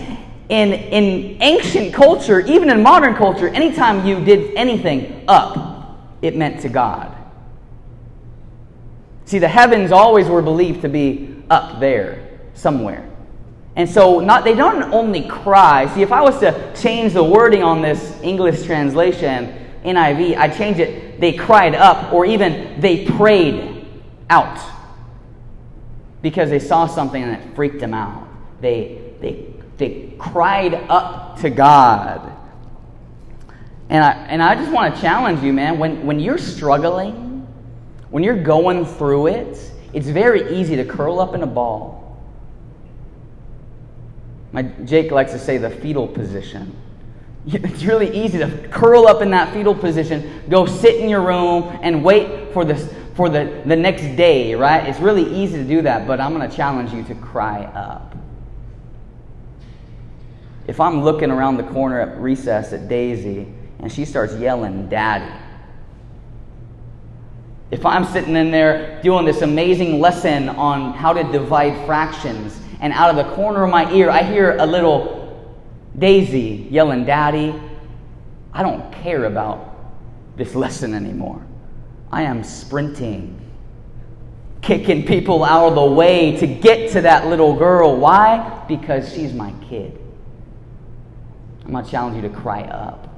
in, 0.48 0.72
in 0.72 1.42
ancient 1.42 1.92
culture 1.92 2.40
even 2.40 2.70
in 2.70 2.82
modern 2.82 3.14
culture 3.14 3.48
anytime 3.48 4.06
you 4.06 4.24
did 4.24 4.54
anything 4.54 5.24
up 5.28 5.98
it 6.22 6.36
meant 6.36 6.60
to 6.60 6.68
god 6.68 7.16
See, 9.26 9.40
the 9.40 9.48
heavens 9.48 9.90
always 9.90 10.28
were 10.28 10.40
believed 10.40 10.82
to 10.82 10.88
be 10.88 11.42
up 11.50 11.80
there 11.80 12.38
somewhere. 12.54 13.10
And 13.74 13.90
so 13.90 14.20
not 14.20 14.44
they 14.44 14.54
don't 14.54 14.84
only 14.94 15.28
cry. 15.28 15.92
See, 15.94 16.02
if 16.02 16.12
I 16.12 16.22
was 16.22 16.38
to 16.38 16.72
change 16.80 17.12
the 17.12 17.24
wording 17.24 17.64
on 17.64 17.82
this 17.82 18.18
English 18.22 18.64
translation, 18.64 19.66
NIV, 19.84 20.36
I'd 20.36 20.56
change 20.56 20.78
it, 20.78 21.20
they 21.20 21.32
cried 21.32 21.74
up, 21.74 22.12
or 22.12 22.24
even 22.24 22.80
they 22.80 23.04
prayed 23.04 23.84
out. 24.30 24.58
Because 26.26 26.50
they 26.50 26.58
saw 26.58 26.88
something 26.88 27.22
it 27.22 27.54
freaked 27.54 27.78
them 27.78 27.94
out. 27.94 28.26
They 28.60 29.00
they 29.20 29.46
they 29.76 30.12
cried 30.18 30.74
up 30.88 31.38
to 31.42 31.50
God. 31.50 32.32
And 33.88 34.02
I 34.02 34.10
and 34.26 34.42
I 34.42 34.56
just 34.56 34.72
want 34.72 34.92
to 34.92 35.00
challenge 35.00 35.44
you, 35.44 35.52
man, 35.52 35.78
when 35.78 36.04
when 36.04 36.18
you're 36.18 36.36
struggling 36.36 37.26
when 38.10 38.24
you're 38.24 38.42
going 38.42 38.84
through 38.84 39.28
it, 39.28 39.72
it's 39.92 40.08
very 40.08 40.58
easy 40.58 40.74
to 40.74 40.84
curl 40.84 41.20
up 41.20 41.36
in 41.36 41.44
a 41.44 41.46
ball. 41.46 42.18
My 44.50 44.62
Jake 44.62 45.12
likes 45.12 45.30
to 45.30 45.38
say 45.38 45.58
the 45.58 45.70
fetal 45.70 46.08
position. 46.08 46.74
It's 47.48 47.84
really 47.84 48.10
easy 48.24 48.38
to 48.38 48.68
curl 48.72 49.06
up 49.06 49.22
in 49.22 49.30
that 49.30 49.52
fetal 49.52 49.72
position, 49.72 50.42
go 50.48 50.66
sit 50.66 50.96
in 50.96 51.08
your 51.08 51.20
room, 51.20 51.78
and 51.80 52.02
wait 52.02 52.52
for, 52.52 52.64
this, 52.64 52.92
for 53.16 53.30
the, 53.30 53.62
the 53.64 53.74
next 53.74 54.02
day, 54.16 54.54
right? 54.54 54.86
It's 54.86 55.00
really 55.00 55.24
easy 55.34 55.56
to 55.56 55.64
do 55.64 55.82
that, 55.82 56.06
but 56.06 56.20
I'm 56.20 56.36
going 56.36 56.48
to 56.48 56.54
challenge 56.54 56.92
you 56.92 57.02
to 57.04 57.14
cry 57.14 57.64
up. 57.64 58.14
If 60.66 60.80
I'm 60.80 61.02
looking 61.02 61.30
around 61.30 61.56
the 61.56 61.62
corner 61.62 61.98
at 61.98 62.18
recess 62.20 62.74
at 62.74 62.88
Daisy 62.88 63.48
and 63.78 63.90
she 63.90 64.04
starts 64.04 64.34
yelling, 64.34 64.88
Daddy, 64.88 65.32
if 67.70 67.86
I'm 67.86 68.04
sitting 68.04 68.36
in 68.36 68.50
there 68.50 69.00
doing 69.02 69.24
this 69.24 69.40
amazing 69.40 69.98
lesson 69.98 70.50
on 70.50 70.92
how 70.92 71.14
to 71.14 71.24
divide 71.32 71.86
fractions, 71.86 72.60
and 72.80 72.92
out 72.92 73.08
of 73.08 73.16
the 73.16 73.34
corner 73.34 73.64
of 73.64 73.70
my 73.70 73.90
ear, 73.92 74.10
I 74.10 74.22
hear 74.22 74.58
a 74.58 74.66
little 74.66 75.56
Daisy 75.98 76.68
yelling, 76.70 77.06
Daddy, 77.06 77.54
I 78.52 78.62
don't 78.62 78.92
care 78.92 79.24
about 79.24 79.74
this 80.36 80.54
lesson 80.54 80.92
anymore. 80.92 81.42
I 82.10 82.22
am 82.22 82.44
sprinting, 82.44 83.40
kicking 84.62 85.04
people 85.04 85.44
out 85.44 85.68
of 85.68 85.74
the 85.74 85.84
way 85.84 86.36
to 86.36 86.46
get 86.46 86.92
to 86.92 87.00
that 87.02 87.26
little 87.26 87.56
girl. 87.56 87.96
Why? 87.96 88.64
Because 88.68 89.12
she's 89.12 89.32
my 89.32 89.52
kid. 89.68 89.98
I'm 91.64 91.72
going 91.72 91.84
to 91.84 91.90
challenge 91.90 92.16
you 92.16 92.22
to 92.22 92.34
cry 92.34 92.62
up. 92.62 93.08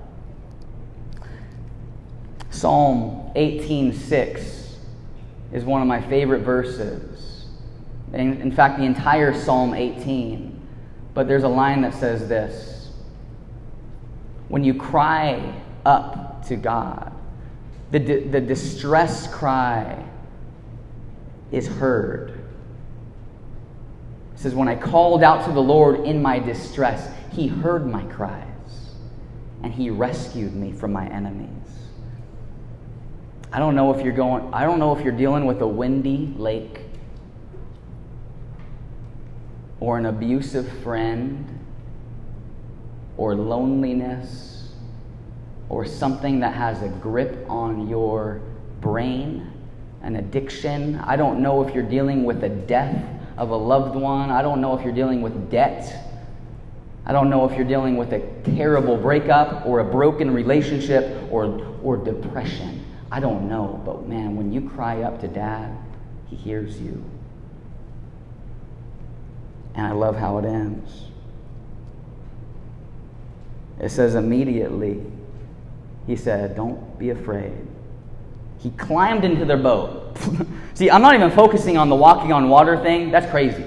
Psalm 2.50 3.30
18:6 3.36 4.76
is 5.52 5.64
one 5.64 5.82
of 5.82 5.88
my 5.88 6.00
favorite 6.00 6.40
verses. 6.40 7.46
In, 8.12 8.40
in 8.40 8.50
fact, 8.50 8.78
the 8.78 8.84
entire 8.84 9.34
Psalm 9.34 9.74
18. 9.74 10.54
But 11.14 11.28
there's 11.28 11.42
a 11.42 11.48
line 11.48 11.82
that 11.82 11.94
says 11.94 12.28
this 12.28 12.90
When 14.48 14.64
you 14.64 14.74
cry 14.74 15.54
up 15.84 16.46
to 16.46 16.56
God, 16.56 17.12
the, 17.90 17.98
the 17.98 18.40
distress 18.40 19.32
cry 19.32 20.04
is 21.50 21.66
heard. 21.66 22.30
It 24.34 24.38
says, 24.38 24.54
When 24.54 24.68
I 24.68 24.76
called 24.76 25.22
out 25.22 25.46
to 25.46 25.52
the 25.52 25.62
Lord 25.62 26.00
in 26.00 26.20
my 26.20 26.38
distress, 26.38 27.10
he 27.32 27.46
heard 27.46 27.86
my 27.86 28.02
cries 28.04 28.44
and 29.62 29.72
he 29.72 29.90
rescued 29.90 30.54
me 30.54 30.72
from 30.72 30.92
my 30.92 31.08
enemies. 31.08 31.48
I 33.50 33.58
don't 33.58 33.74
know 33.74 33.94
if 33.94 34.04
you're 34.04 34.14
going, 34.14 34.52
I 34.52 34.64
don't 34.64 34.78
know 34.78 34.96
if 34.96 35.02
you're 35.02 35.16
dealing 35.16 35.46
with 35.46 35.62
a 35.62 35.66
windy 35.66 36.34
lake 36.36 36.82
or 39.80 39.96
an 39.98 40.06
abusive 40.06 40.68
friend 40.82 41.46
or 43.16 43.34
loneliness 43.34 44.57
or 45.68 45.84
something 45.84 46.40
that 46.40 46.54
has 46.54 46.82
a 46.82 46.88
grip 46.88 47.48
on 47.48 47.88
your 47.88 48.40
brain, 48.80 49.50
an 50.02 50.16
addiction. 50.16 50.96
I 50.96 51.16
don't 51.16 51.40
know 51.40 51.66
if 51.66 51.74
you're 51.74 51.88
dealing 51.88 52.24
with 52.24 52.40
the 52.40 52.48
death 52.48 53.04
of 53.36 53.50
a 53.50 53.56
loved 53.56 53.94
one. 53.94 54.30
I 54.30 54.42
don't 54.42 54.60
know 54.60 54.76
if 54.76 54.84
you're 54.84 54.94
dealing 54.94 55.22
with 55.22 55.50
debt. 55.50 56.04
I 57.04 57.12
don't 57.12 57.30
know 57.30 57.48
if 57.48 57.56
you're 57.56 57.66
dealing 57.66 57.96
with 57.96 58.12
a 58.12 58.20
terrible 58.56 58.96
breakup 58.96 59.66
or 59.66 59.80
a 59.80 59.84
broken 59.84 60.30
relationship 60.30 61.30
or, 61.30 61.76
or 61.82 61.96
depression. 61.96 62.84
I 63.10 63.20
don't 63.20 63.48
know, 63.48 63.80
but 63.84 64.06
man, 64.06 64.36
when 64.36 64.52
you 64.52 64.68
cry 64.68 65.02
up 65.02 65.20
to 65.22 65.28
dad, 65.28 65.74
he 66.26 66.36
hears 66.36 66.78
you. 66.80 67.02
And 69.74 69.86
I 69.86 69.92
love 69.92 70.16
how 70.16 70.38
it 70.38 70.44
ends. 70.44 71.04
It 73.80 73.90
says, 73.90 74.14
immediately, 74.14 75.00
he 76.08 76.16
said, 76.16 76.56
Don't 76.56 76.98
be 76.98 77.10
afraid. 77.10 77.52
He 78.58 78.70
climbed 78.70 79.24
into 79.24 79.44
their 79.44 79.58
boat. 79.58 80.16
See, 80.74 80.90
I'm 80.90 81.02
not 81.02 81.14
even 81.14 81.30
focusing 81.30 81.76
on 81.76 81.88
the 81.88 81.94
walking 81.94 82.32
on 82.32 82.48
water 82.48 82.82
thing. 82.82 83.12
That's 83.12 83.30
crazy. 83.30 83.64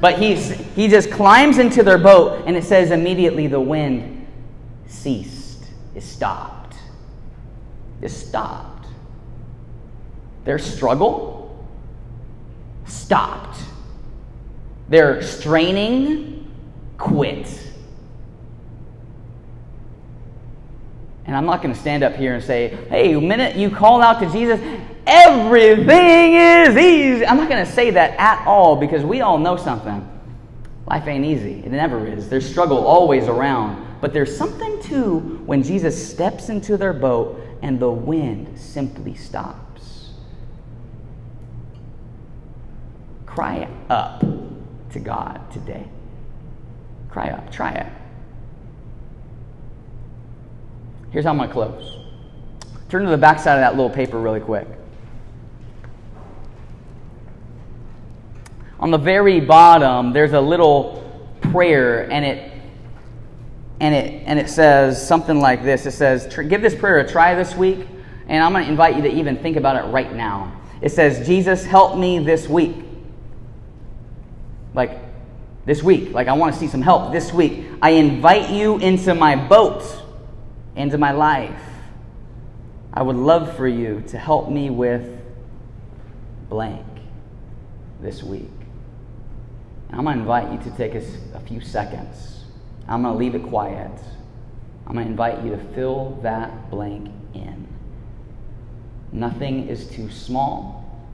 But 0.00 0.18
he's, 0.18 0.52
he 0.74 0.88
just 0.88 1.10
climbs 1.10 1.58
into 1.58 1.82
their 1.82 1.98
boat, 1.98 2.44
and 2.46 2.56
it 2.56 2.64
says 2.64 2.90
immediately 2.90 3.48
the 3.48 3.60
wind 3.60 4.26
ceased. 4.86 5.64
It 5.94 6.02
stopped. 6.02 6.76
It 8.00 8.08
stopped. 8.08 8.86
Their 10.44 10.58
struggle 10.58 11.66
stopped. 12.86 13.58
Their 14.88 15.20
straining 15.22 16.50
quit. 16.96 17.69
And 21.30 21.36
I'm 21.36 21.46
not 21.46 21.62
going 21.62 21.72
to 21.72 21.80
stand 21.80 22.02
up 22.02 22.16
here 22.16 22.34
and 22.34 22.42
say, 22.42 22.76
hey, 22.88 23.14
the 23.14 23.20
minute 23.20 23.54
you 23.54 23.70
call 23.70 24.02
out 24.02 24.18
to 24.18 24.28
Jesus, 24.32 24.58
everything 25.06 26.34
is 26.34 26.76
easy. 26.76 27.24
I'm 27.24 27.36
not 27.36 27.48
going 27.48 27.64
to 27.64 27.70
say 27.70 27.90
that 27.90 28.18
at 28.18 28.44
all 28.48 28.74
because 28.74 29.04
we 29.04 29.20
all 29.20 29.38
know 29.38 29.56
something. 29.56 30.04
Life 30.88 31.06
ain't 31.06 31.24
easy. 31.24 31.62
It 31.64 31.70
never 31.70 32.04
is. 32.04 32.28
There's 32.28 32.50
struggle 32.50 32.78
always 32.78 33.28
around. 33.28 34.00
But 34.00 34.12
there's 34.12 34.36
something 34.36 34.82
too 34.82 35.40
when 35.46 35.62
Jesus 35.62 36.10
steps 36.10 36.48
into 36.48 36.76
their 36.76 36.92
boat 36.92 37.40
and 37.62 37.78
the 37.78 37.92
wind 37.92 38.58
simply 38.58 39.14
stops. 39.14 40.10
Cry 43.24 43.68
up 43.88 44.24
to 44.90 44.98
God 44.98 45.48
today. 45.52 45.86
Cry 47.08 47.28
up. 47.28 47.52
Try 47.52 47.70
it. 47.70 47.99
Here's 51.10 51.24
how 51.24 51.32
I'm 51.32 51.36
going 51.38 51.48
to 51.48 51.52
close. 51.52 51.96
Turn 52.88 53.04
to 53.04 53.10
the 53.10 53.18
back 53.18 53.38
side 53.38 53.54
of 53.54 53.60
that 53.60 53.76
little 53.76 53.90
paper 53.90 54.18
really 54.18 54.40
quick. 54.40 54.66
On 58.80 58.90
the 58.90 58.98
very 58.98 59.40
bottom, 59.40 60.12
there's 60.12 60.32
a 60.32 60.40
little 60.40 61.04
prayer, 61.52 62.10
and 62.10 62.24
it 62.24 62.52
and 63.78 63.94
it 63.94 64.22
and 64.26 64.38
it 64.38 64.48
says 64.48 65.06
something 65.06 65.38
like 65.38 65.62
this. 65.62 65.84
It 65.84 65.92
says, 65.92 66.26
"Give 66.48 66.62
this 66.62 66.74
prayer 66.74 66.98
a 66.98 67.08
try 67.08 67.34
this 67.34 67.54
week." 67.54 67.86
And 68.28 68.42
I'm 68.42 68.52
going 68.52 68.64
to 68.64 68.70
invite 68.70 68.96
you 68.96 69.02
to 69.02 69.12
even 69.12 69.36
think 69.36 69.56
about 69.56 69.76
it 69.76 69.88
right 69.90 70.14
now. 70.14 70.52
It 70.80 70.90
says, 70.90 71.26
"Jesus, 71.26 71.64
help 71.64 71.98
me 71.98 72.20
this 72.20 72.48
week." 72.48 72.76
Like 74.72 74.98
this 75.66 75.82
week. 75.82 76.12
Like 76.12 76.28
I 76.28 76.32
want 76.32 76.54
to 76.54 76.58
see 76.58 76.68
some 76.68 76.82
help 76.82 77.12
this 77.12 77.32
week. 77.32 77.66
I 77.82 77.90
invite 77.90 78.50
you 78.50 78.78
into 78.78 79.14
my 79.14 79.36
boat, 79.36 79.99
into 80.76 80.98
my 80.98 81.12
life. 81.12 81.62
I 82.92 83.02
would 83.02 83.16
love 83.16 83.56
for 83.56 83.68
you 83.68 84.02
to 84.08 84.18
help 84.18 84.50
me 84.50 84.70
with 84.70 85.20
blank 86.48 86.86
this 88.00 88.22
week. 88.22 88.50
I'm 89.90 90.04
going 90.04 90.16
to 90.16 90.20
invite 90.20 90.52
you 90.52 90.70
to 90.70 90.76
take 90.76 90.94
a, 90.94 91.02
a 91.34 91.40
few 91.40 91.60
seconds. 91.60 92.44
I'm 92.88 93.02
going 93.02 93.14
to 93.14 93.18
leave 93.18 93.34
it 93.34 93.42
quiet. 93.48 93.92
I'm 94.86 94.94
going 94.94 95.06
to 95.06 95.10
invite 95.10 95.44
you 95.44 95.50
to 95.50 95.58
fill 95.74 96.18
that 96.22 96.70
blank 96.70 97.10
in. 97.34 97.68
Nothing 99.12 99.68
is 99.68 99.88
too 99.88 100.10
small, 100.10 101.06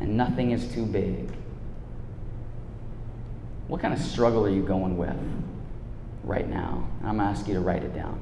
and 0.00 0.16
nothing 0.16 0.50
is 0.50 0.72
too 0.72 0.86
big. 0.86 1.30
What 3.68 3.80
kind 3.80 3.92
of 3.92 4.00
struggle 4.00 4.46
are 4.46 4.50
you 4.50 4.62
going 4.62 4.96
with 4.96 5.16
right 6.24 6.48
now? 6.48 6.88
I'm 7.02 7.16
going 7.16 7.18
to 7.18 7.24
ask 7.24 7.48
you 7.48 7.54
to 7.54 7.60
write 7.60 7.82
it 7.82 7.94
down. 7.94 8.20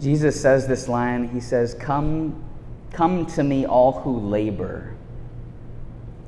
Jesus 0.00 0.40
says 0.40 0.66
this 0.66 0.88
line. 0.88 1.28
He 1.28 1.40
says, 1.40 1.74
Come, 1.74 2.42
come 2.92 3.26
to 3.26 3.42
me, 3.42 3.66
all 3.66 4.00
who 4.00 4.18
labor. 4.18 4.94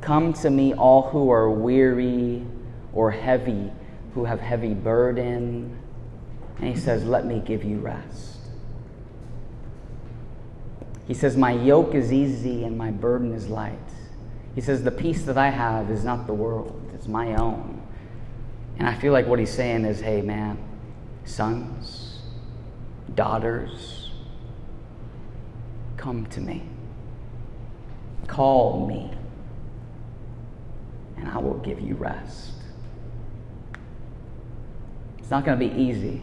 Come 0.00 0.32
to 0.34 0.50
me, 0.50 0.74
all 0.74 1.08
who 1.08 1.30
are 1.30 1.48
weary 1.48 2.44
or 2.92 3.10
heavy, 3.10 3.70
who 4.14 4.24
have 4.24 4.40
heavy 4.40 4.74
burden. 4.74 5.78
And 6.58 6.68
he 6.68 6.78
says, 6.78 7.04
Let 7.04 7.24
me 7.24 7.40
give 7.40 7.64
you 7.64 7.78
rest. 7.78 8.38
He 11.06 11.14
says, 11.14 11.36
My 11.36 11.52
yoke 11.52 11.94
is 11.94 12.12
easy 12.12 12.64
and 12.64 12.76
my 12.76 12.90
burden 12.90 13.32
is 13.32 13.48
light. 13.48 13.78
He 14.54 14.60
says, 14.60 14.82
The 14.82 14.90
peace 14.90 15.22
that 15.22 15.38
I 15.38 15.48
have 15.48 15.90
is 15.90 16.04
not 16.04 16.26
the 16.26 16.34
world, 16.34 16.90
it's 16.94 17.08
my 17.08 17.34
own. 17.36 17.80
And 18.78 18.86
I 18.86 18.94
feel 18.94 19.12
like 19.12 19.26
what 19.26 19.38
he's 19.38 19.52
saying 19.52 19.84
is, 19.84 20.00
Hey, 20.00 20.20
man, 20.20 20.58
sons, 21.24 22.11
daughters, 23.14 24.10
come 25.96 26.26
to 26.26 26.40
me. 26.40 26.62
Call 28.26 28.86
me, 28.86 29.10
and 31.16 31.28
I 31.28 31.38
will 31.38 31.58
give 31.58 31.80
you 31.80 31.94
rest. 31.94 32.52
It's 35.18 35.30
not 35.30 35.44
going 35.44 35.58
to 35.58 35.68
be 35.68 35.80
easy. 35.80 36.22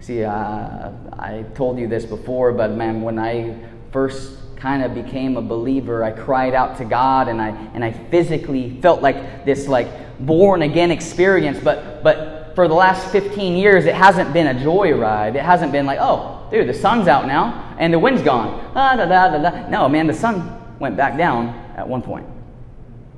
See, 0.00 0.22
uh, 0.22 0.90
I 1.12 1.44
told 1.54 1.78
you 1.78 1.88
this 1.88 2.04
before, 2.04 2.52
but 2.52 2.72
man, 2.72 3.00
when 3.00 3.18
I 3.18 3.58
first 3.90 4.36
kind 4.56 4.82
of 4.82 4.94
became 4.94 5.36
a 5.36 5.42
believer, 5.42 6.04
I 6.04 6.10
cried 6.10 6.52
out 6.54 6.76
to 6.78 6.84
God 6.84 7.28
and 7.28 7.40
I, 7.40 7.48
and 7.74 7.84
I 7.84 7.92
physically 7.92 8.78
felt 8.82 9.00
like 9.00 9.44
this 9.44 9.68
like 9.68 9.88
born 10.18 10.62
again 10.62 10.90
experience, 10.90 11.58
but, 11.62 12.02
but 12.02 12.43
for 12.54 12.68
the 12.68 12.74
last 12.74 13.10
15 13.10 13.56
years, 13.56 13.84
it 13.84 13.94
hasn't 13.94 14.32
been 14.32 14.46
a 14.46 14.54
joyride. 14.54 15.34
It 15.34 15.42
hasn't 15.42 15.72
been 15.72 15.86
like, 15.86 15.98
oh, 16.00 16.46
dude, 16.50 16.68
the 16.68 16.74
sun's 16.74 17.08
out 17.08 17.26
now 17.26 17.74
and 17.78 17.92
the 17.92 17.98
wind's 17.98 18.22
gone. 18.22 18.72
Ah, 18.74 18.96
da, 18.96 19.06
da, 19.06 19.38
da. 19.38 19.68
No, 19.68 19.88
man, 19.88 20.06
the 20.06 20.14
sun 20.14 20.60
went 20.78 20.96
back 20.96 21.16
down 21.16 21.48
at 21.76 21.88
one 21.88 22.02
point, 22.02 22.26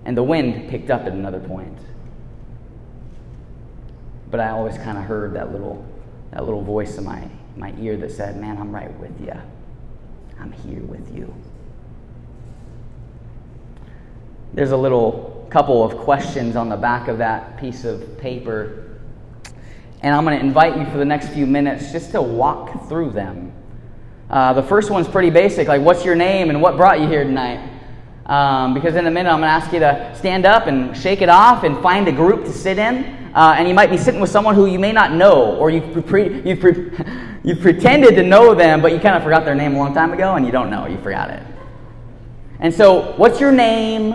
and 0.05 0.17
the 0.17 0.23
wind 0.23 0.71
picked 0.71 0.91
up 0.91 1.03
at 1.03 1.13
another 1.13 1.41
point. 1.41 1.79
But 4.31 4.41
I 4.41 4.51
always 4.51 4.77
kind 4.79 4.99
of 4.99 5.05
heard 5.05 5.35
that 5.35 5.53
little, 5.53 5.85
that 6.33 6.45
little 6.45 6.63
voice 6.63 6.97
in 6.99 7.05
my, 7.05 7.29
my 7.57 7.75
ear 7.79 7.97
that 7.99 8.11
said, 8.11 8.41
man, 8.41 8.59
I'm 8.59 8.75
right 8.75 8.93
with 8.99 9.21
you. 9.21 9.35
I'm 10.41 10.53
here 10.53 10.83
with 10.83 11.15
you. 11.15 11.35
There's 14.53 14.73
a 14.73 14.77
little 14.77 15.47
couple 15.51 15.85
of 15.85 15.97
questions 15.99 16.57
on 16.57 16.69
the 16.69 16.77
back 16.77 17.09
of 17.09 17.19
that 17.19 17.59
piece 17.59 17.85
of 17.85 18.19
paper 18.19 18.86
and 20.07 20.15
I'm 20.15 20.25
going 20.25 20.39
to 20.39 20.45
invite 20.47 20.79
you 20.79 20.87
for 20.87 20.99
the 20.99 21.05
next 21.05 21.31
few 21.31 21.49
minutes 21.49 21.91
just 21.91 22.13
to 22.13 22.23
walk 22.23 22.89
through 22.89 23.11
them. 23.11 23.53
Uh, 24.31 24.53
the 24.53 24.63
first 24.63 24.89
one's 24.89 25.09
pretty 25.09 25.31
basic, 25.31 25.67
like 25.67 25.83
what's 25.83 26.05
your 26.05 26.15
name 26.15 26.49
and 26.49 26.63
what 26.63 26.77
brought 26.77 27.01
you 27.01 27.09
here 27.09 27.25
tonight? 27.25 27.73
Um, 28.27 28.73
because 28.73 28.95
in 28.95 29.09
a 29.09 29.11
minute 29.11 29.29
I'm 29.29 29.41
going 29.41 29.49
to 29.49 29.65
ask 29.65 29.73
you 29.73 29.81
to 29.81 30.15
stand 30.17 30.47
up 30.47 30.69
and 30.69 30.97
shake 30.97 31.23
it 31.23 31.29
off 31.29 31.65
and 31.65 31.77
find 31.83 32.07
a 32.07 32.13
group 32.13 32.45
to 32.45 32.53
sit 32.53 32.79
in. 32.79 33.05
Uh, 33.35 33.57
and 33.59 33.67
you 33.67 33.75
might 33.75 33.91
be 33.91 33.97
sitting 33.97 34.21
with 34.21 34.31
someone 34.31 34.55
who 34.55 34.67
you 34.67 34.79
may 34.79 34.93
not 34.93 35.13
know, 35.13 35.57
or 35.57 35.71
you've, 35.71 36.07
pre- 36.07 36.41
you've, 36.49 36.61
pre- 36.61 36.89
you've 37.43 37.61
pretended 37.61 38.15
to 38.15 38.23
know 38.23 38.55
them, 38.55 38.81
but 38.81 38.93
you 38.93 39.01
kind 39.01 39.17
of 39.17 39.25
forgot 39.25 39.45
their 39.45 39.57
name 39.57 39.75
a 39.75 39.77
long 39.77 39.93
time 39.93 40.13
ago 40.13 40.37
and 40.37 40.47
you 40.47 40.53
don't 40.53 40.71
know, 40.71 40.87
you 40.87 40.99
forgot 40.99 41.31
it. 41.31 41.43
And 42.61 42.73
so, 42.73 43.17
what's 43.17 43.41
your 43.41 43.51
name? 43.51 44.13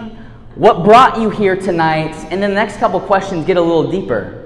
What 0.56 0.86
brought 0.86 1.20
you 1.20 1.30
here 1.30 1.58
tonight? 1.58 2.16
And 2.32 2.42
then 2.42 2.52
the 2.52 2.56
next 2.56 2.78
couple 2.78 3.02
questions 3.02 3.46
get 3.46 3.58
a 3.58 3.62
little 3.62 3.92
deeper. 3.92 4.41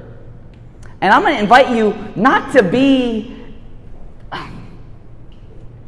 And 1.05 1.13
I'm 1.13 1.21
going 1.21 1.35
to 1.35 1.39
invite 1.39 1.69
you 1.69 1.95
not 2.15 2.51
to 2.53 2.63
be 2.63 3.37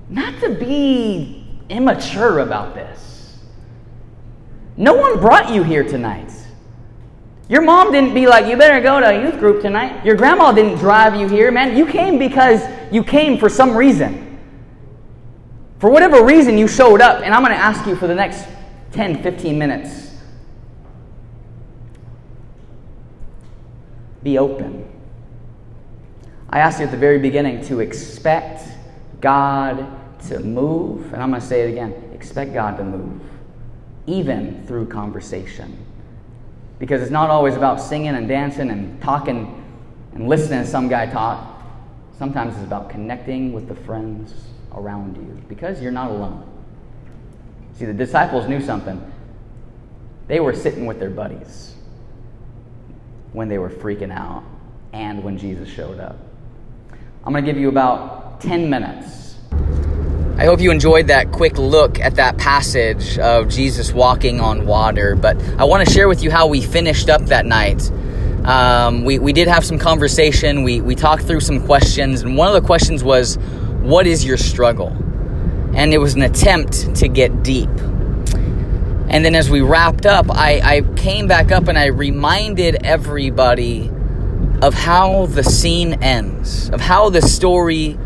not 0.10 0.40
to 0.42 0.54
be 0.54 1.44
immature 1.70 2.38
about 2.38 2.76
this. 2.76 3.40
No 4.78 4.94
one 4.94 5.20
brought 5.20 5.50
you 5.52 5.63
here 5.63 5.84
tonight. 5.84 6.32
Your 7.50 7.63
mom 7.63 7.92
didn't 7.92 8.13
be 8.13 8.28
like, 8.28 8.46
you 8.46 8.58
better 8.58 8.80
go 8.80 9.00
to 9.00 9.08
a 9.08 9.24
youth 9.24 9.40
group 9.40 9.60
tonight. 9.60 10.06
Your 10.06 10.15
grandma 10.15 10.52
didn't 10.52 10.78
drive 10.78 11.15
you 11.15 11.28
here, 11.28 11.52
man. 11.52 11.76
You 11.76 11.88
came 11.88 12.20
because 12.20 12.62
you 12.92 13.04
came 13.04 13.40
for 13.40 13.50
some 13.50 13.76
reason. 13.76 14.40
For 15.80 15.90
whatever 15.90 16.24
reason, 16.24 16.60
you 16.60 16.68
showed 16.68 17.02
up, 17.02 17.24
and 17.24 17.34
I'm 17.34 17.42
going 17.42 17.58
to 17.58 17.60
ask 17.60 17.88
you 17.88 17.96
for 17.96 18.06
the 18.06 18.13
next 18.13 18.48
10, 18.92 19.24
15 19.24 19.58
minutes 19.58 20.08
be 24.24 24.38
open. 24.38 24.87
I 26.50 26.60
asked 26.60 26.79
you 26.79 26.85
at 26.85 26.91
the 26.91 26.98
very 26.98 27.19
beginning 27.19 27.65
to 27.65 27.81
expect 27.81 28.63
God 29.19 29.85
to 30.27 30.39
move, 30.39 31.13
and 31.13 31.21
I'm 31.21 31.29
going 31.29 31.41
to 31.41 31.48
say 31.48 31.67
it 31.67 31.71
again 31.71 32.04
expect 32.13 32.54
God 32.54 32.77
to 32.77 32.83
move, 32.83 33.21
even 34.08 34.65
through 34.65 34.87
conversation. 34.87 35.77
Because 36.79 37.02
it's 37.02 37.12
not 37.12 37.29
always 37.29 37.56
about 37.56 37.79
singing 37.79 38.15
and 38.15 38.27
dancing 38.27 38.71
and 38.71 39.00
talking 39.02 39.63
and 40.13 40.27
listening 40.27 40.63
to 40.63 40.67
some 40.67 40.87
guy 40.87 41.06
talk. 41.06 41.62
Sometimes 42.17 42.56
it's 42.56 42.63
about 42.63 42.89
connecting 42.89 43.54
with 43.54 43.67
the 43.67 43.75
friends 43.75 44.33
around 44.73 45.15
you 45.15 45.41
because 45.48 45.81
you're 45.81 45.91
not 45.91 46.10
alone. 46.10 46.43
See, 47.77 47.85
the 47.85 47.93
disciples 47.93 48.48
knew 48.48 48.62
something. 48.62 49.00
They 50.27 50.39
were 50.39 50.54
sitting 50.54 50.87
with 50.87 51.00
their 51.00 51.12
buddies 51.12 51.75
when 53.33 53.48
they 53.48 53.60
were 53.60 53.69
freaking 53.69 54.12
out 54.12 54.43
and 54.93 55.23
when 55.23 55.37
Jesus 55.37 55.69
showed 55.69 56.00
up. 56.00 56.17
I'm 57.28 57.34
going 57.34 57.44
to 57.44 57.52
give 57.52 57.60
you 57.60 57.67
about 57.67 58.40
10 58.40 58.69
minutes. 58.69 59.36
I 60.38 60.46
hope 60.46 60.62
you 60.62 60.71
enjoyed 60.71 61.08
that 61.08 61.34
quick 61.34 61.58
look 61.58 62.00
at 62.00 62.15
that 62.15 62.38
passage 62.38 63.19
of 63.19 63.50
Jesus 63.50 63.92
walking 63.92 64.40
on 64.40 64.65
water, 64.65 65.13
but 65.13 65.36
I 65.60 65.65
want 65.65 65.86
to 65.86 65.94
share 65.94 66.08
with 66.08 66.23
you 66.23 66.32
how 66.32 66.48
we 66.48 66.62
finished 66.62 67.10
up 67.10 67.23
that 67.23 67.46
night. 67.46 67.92
Um, 68.46 69.04
we, 69.04 69.19
we 69.19 69.34
did 69.34 69.50
have 69.50 69.65
some 69.65 69.78
conversation, 69.78 70.63
we, 70.63 70.80
we 70.80 70.96
talked 70.96 71.23
through 71.23 71.42
some 71.42 71.65
questions, 71.65 72.21
and 72.21 72.38
one 72.38 72.48
of 72.48 72.54
the 72.54 72.65
questions 72.65 73.04
was, 73.04 73.36
What 73.82 74.08
is 74.08 74.23
your 74.23 74.38
struggle? 74.38 74.96
And 75.75 75.94
it 75.94 75.98
was 75.98 76.13
an 76.13 76.21
attempt 76.21 76.96
to 76.96 77.10
get 77.10 77.44
deep. 77.44 77.67
And 79.10 79.25
then 79.25 79.36
as 79.36 79.50
we 79.50 79.60
wrapped 79.60 80.06
up, 80.06 80.28
I, 80.32 80.62
I 80.63 80.82
came 80.96 81.28
back 81.28 81.52
up 81.52 81.67
and 81.67 81.78
I 81.78 81.88
reminded 81.88 82.86
everybody 82.86 83.92
of 84.62 84.74
how 84.74 85.28
the 85.28 85.44
scene 85.44 86.02
ends, 86.02 86.70
of 86.70 86.82
how 86.82 87.10
the 87.10 87.22
story 87.22 87.98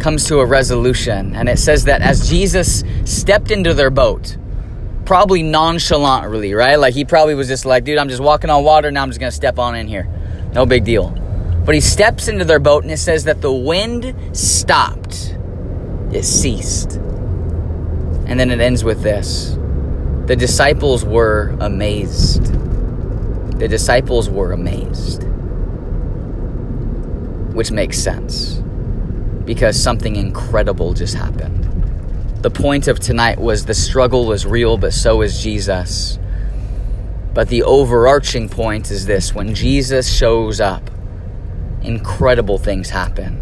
comes 0.00 0.26
to 0.26 0.40
a 0.40 0.46
resolution. 0.46 1.34
And 1.34 1.48
it 1.48 1.58
says 1.58 1.84
that 1.84 2.02
as 2.02 2.28
Jesus 2.28 2.84
stepped 3.04 3.50
into 3.50 3.72
their 3.72 3.90
boat, 3.90 4.36
probably 5.04 5.42
nonchalantly, 5.42 6.54
right? 6.54 6.76
Like 6.76 6.94
he 6.94 7.04
probably 7.04 7.34
was 7.34 7.48
just 7.48 7.64
like, 7.64 7.84
dude, 7.84 7.98
I'm 7.98 8.08
just 8.08 8.22
walking 8.22 8.50
on 8.50 8.64
water, 8.64 8.90
now 8.90 9.02
I'm 9.02 9.10
just 9.10 9.20
gonna 9.20 9.30
step 9.30 9.58
on 9.58 9.74
in 9.74 9.88
here. 9.88 10.08
No 10.52 10.66
big 10.66 10.84
deal. 10.84 11.10
But 11.64 11.74
he 11.74 11.80
steps 11.80 12.28
into 12.28 12.44
their 12.44 12.58
boat 12.58 12.82
and 12.82 12.92
it 12.92 12.98
says 12.98 13.24
that 13.24 13.40
the 13.40 13.52
wind 13.52 14.14
stopped, 14.36 15.36
it 16.12 16.24
ceased. 16.24 16.96
And 18.26 18.38
then 18.38 18.50
it 18.50 18.60
ends 18.60 18.84
with 18.84 19.02
this 19.02 19.56
the 20.26 20.36
disciples 20.36 21.04
were 21.04 21.56
amazed. 21.60 22.44
The 23.58 23.66
disciples 23.68 24.30
were 24.30 24.52
amazed. 24.52 25.24
Which 27.52 27.70
makes 27.70 27.98
sense 27.98 28.62
because 29.44 29.80
something 29.80 30.16
incredible 30.16 30.94
just 30.94 31.14
happened. 31.14 31.62
The 32.42 32.50
point 32.50 32.88
of 32.88 32.98
tonight 32.98 33.38
was 33.38 33.66
the 33.66 33.74
struggle 33.74 34.26
was 34.26 34.46
real, 34.46 34.76
but 34.76 34.92
so 34.92 35.22
is 35.22 35.42
Jesus. 35.42 36.18
But 37.34 37.48
the 37.48 37.62
overarching 37.62 38.48
point 38.48 38.90
is 38.90 39.06
this 39.06 39.34
when 39.34 39.54
Jesus 39.54 40.12
shows 40.12 40.60
up, 40.60 40.90
incredible 41.82 42.58
things 42.58 42.90
happen. 42.90 43.40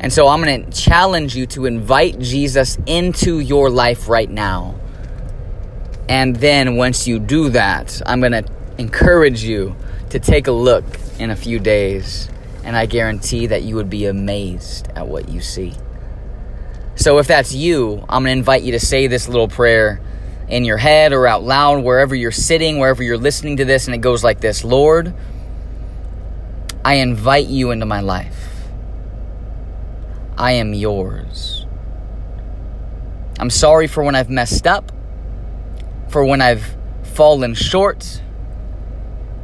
And 0.00 0.12
so 0.12 0.28
I'm 0.28 0.42
going 0.42 0.64
to 0.64 0.70
challenge 0.70 1.34
you 1.34 1.46
to 1.46 1.66
invite 1.66 2.18
Jesus 2.18 2.76
into 2.86 3.38
your 3.38 3.70
life 3.70 4.08
right 4.08 4.28
now. 4.28 4.74
And 6.08 6.36
then 6.36 6.76
once 6.76 7.06
you 7.06 7.18
do 7.18 7.48
that, 7.50 8.02
I'm 8.04 8.20
going 8.20 8.32
to 8.32 8.44
encourage 8.76 9.42
you 9.42 9.76
to 10.10 10.18
take 10.18 10.46
a 10.46 10.52
look 10.52 10.84
in 11.18 11.30
a 11.30 11.36
few 11.36 11.58
days. 11.58 12.28
And 12.64 12.76
I 12.76 12.86
guarantee 12.86 13.46
that 13.46 13.62
you 13.62 13.76
would 13.76 13.90
be 13.90 14.06
amazed 14.06 14.88
at 14.96 15.06
what 15.06 15.28
you 15.28 15.40
see. 15.40 15.74
So 16.96 17.18
if 17.18 17.26
that's 17.26 17.54
you, 17.54 18.04
I'm 18.08 18.24
going 18.24 18.34
to 18.34 18.38
invite 18.38 18.62
you 18.62 18.72
to 18.72 18.80
say 18.80 19.06
this 19.06 19.28
little 19.28 19.48
prayer 19.48 20.00
in 20.48 20.64
your 20.64 20.76
head 20.76 21.12
or 21.12 21.26
out 21.26 21.42
loud, 21.42 21.84
wherever 21.84 22.14
you're 22.14 22.32
sitting, 22.32 22.78
wherever 22.78 23.02
you're 23.02 23.18
listening 23.18 23.58
to 23.58 23.64
this. 23.64 23.86
And 23.86 23.94
it 23.94 23.98
goes 23.98 24.24
like 24.24 24.40
this 24.40 24.64
Lord, 24.64 25.14
I 26.84 26.94
invite 26.94 27.46
you 27.46 27.70
into 27.70 27.86
my 27.86 28.00
life. 28.00 28.66
I 30.36 30.52
am 30.52 30.74
yours. 30.74 31.66
I'm 33.38 33.50
sorry 33.50 33.86
for 33.86 34.02
when 34.02 34.14
I've 34.14 34.30
messed 34.30 34.66
up 34.66 34.90
for 36.14 36.24
when 36.24 36.40
I've 36.40 36.76
fallen 37.02 37.54
short. 37.54 38.22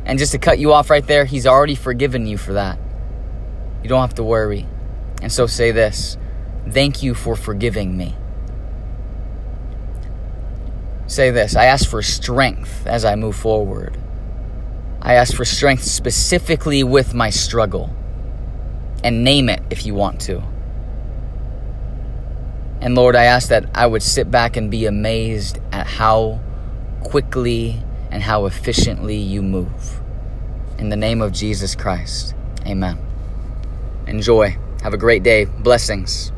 And 0.05 0.21
just 0.21 0.31
to 0.31 0.39
cut 0.39 0.61
you 0.61 0.73
off 0.73 0.89
right 0.89 1.05
there, 1.05 1.25
He's 1.25 1.45
already 1.45 1.75
forgiven 1.75 2.29
you 2.29 2.39
for 2.39 2.53
that. 2.53 2.79
You 3.83 3.89
don't 3.89 4.01
have 4.01 4.15
to 4.15 4.25
worry. 4.25 4.67
And 5.23 5.33
so 5.33 5.47
say 5.47 5.71
this 5.71 6.17
Thank 6.69 7.03
you 7.03 7.15
for 7.15 7.37
forgiving 7.37 7.97
me. 7.97 8.17
Say 11.07 11.31
this 11.31 11.57
I 11.57 11.65
ask 11.65 11.89
for 11.89 12.03
strength 12.03 12.87
as 12.87 13.05
I 13.05 13.17
move 13.17 13.37
forward. 13.37 13.99
I 15.03 15.15
ask 15.15 15.35
for 15.35 15.45
strength 15.45 15.83
specifically 15.83 16.85
with 16.85 17.15
my 17.15 17.31
struggle. 17.31 17.95
And 19.03 19.25
name 19.25 19.49
it 19.49 19.63
if 19.71 19.87
you 19.87 19.95
want 19.95 20.21
to. 20.23 20.43
And 22.83 22.95
Lord, 22.95 23.17
I 23.17 23.25
ask 23.25 23.49
that 23.49 23.65
I 23.75 23.87
would 23.87 24.03
sit 24.03 24.31
back 24.31 24.57
and 24.57 24.71
be 24.71 24.87
amazed 24.87 25.59
at 25.73 25.87
how 25.87 26.41
quickly 27.03 27.83
and 28.11 28.23
how 28.23 28.47
efficiently 28.47 29.17
you 29.17 29.43
move. 29.43 30.01
In 30.79 30.89
the 30.89 30.97
name 30.97 31.21
of 31.21 31.33
Jesus 31.33 31.75
Christ, 31.75 32.35
amen. 32.67 33.10
Enjoy. 34.11 34.57
Have 34.83 34.93
a 34.93 34.99
great 34.99 35.23
day. 35.23 35.45
Blessings. 35.45 36.33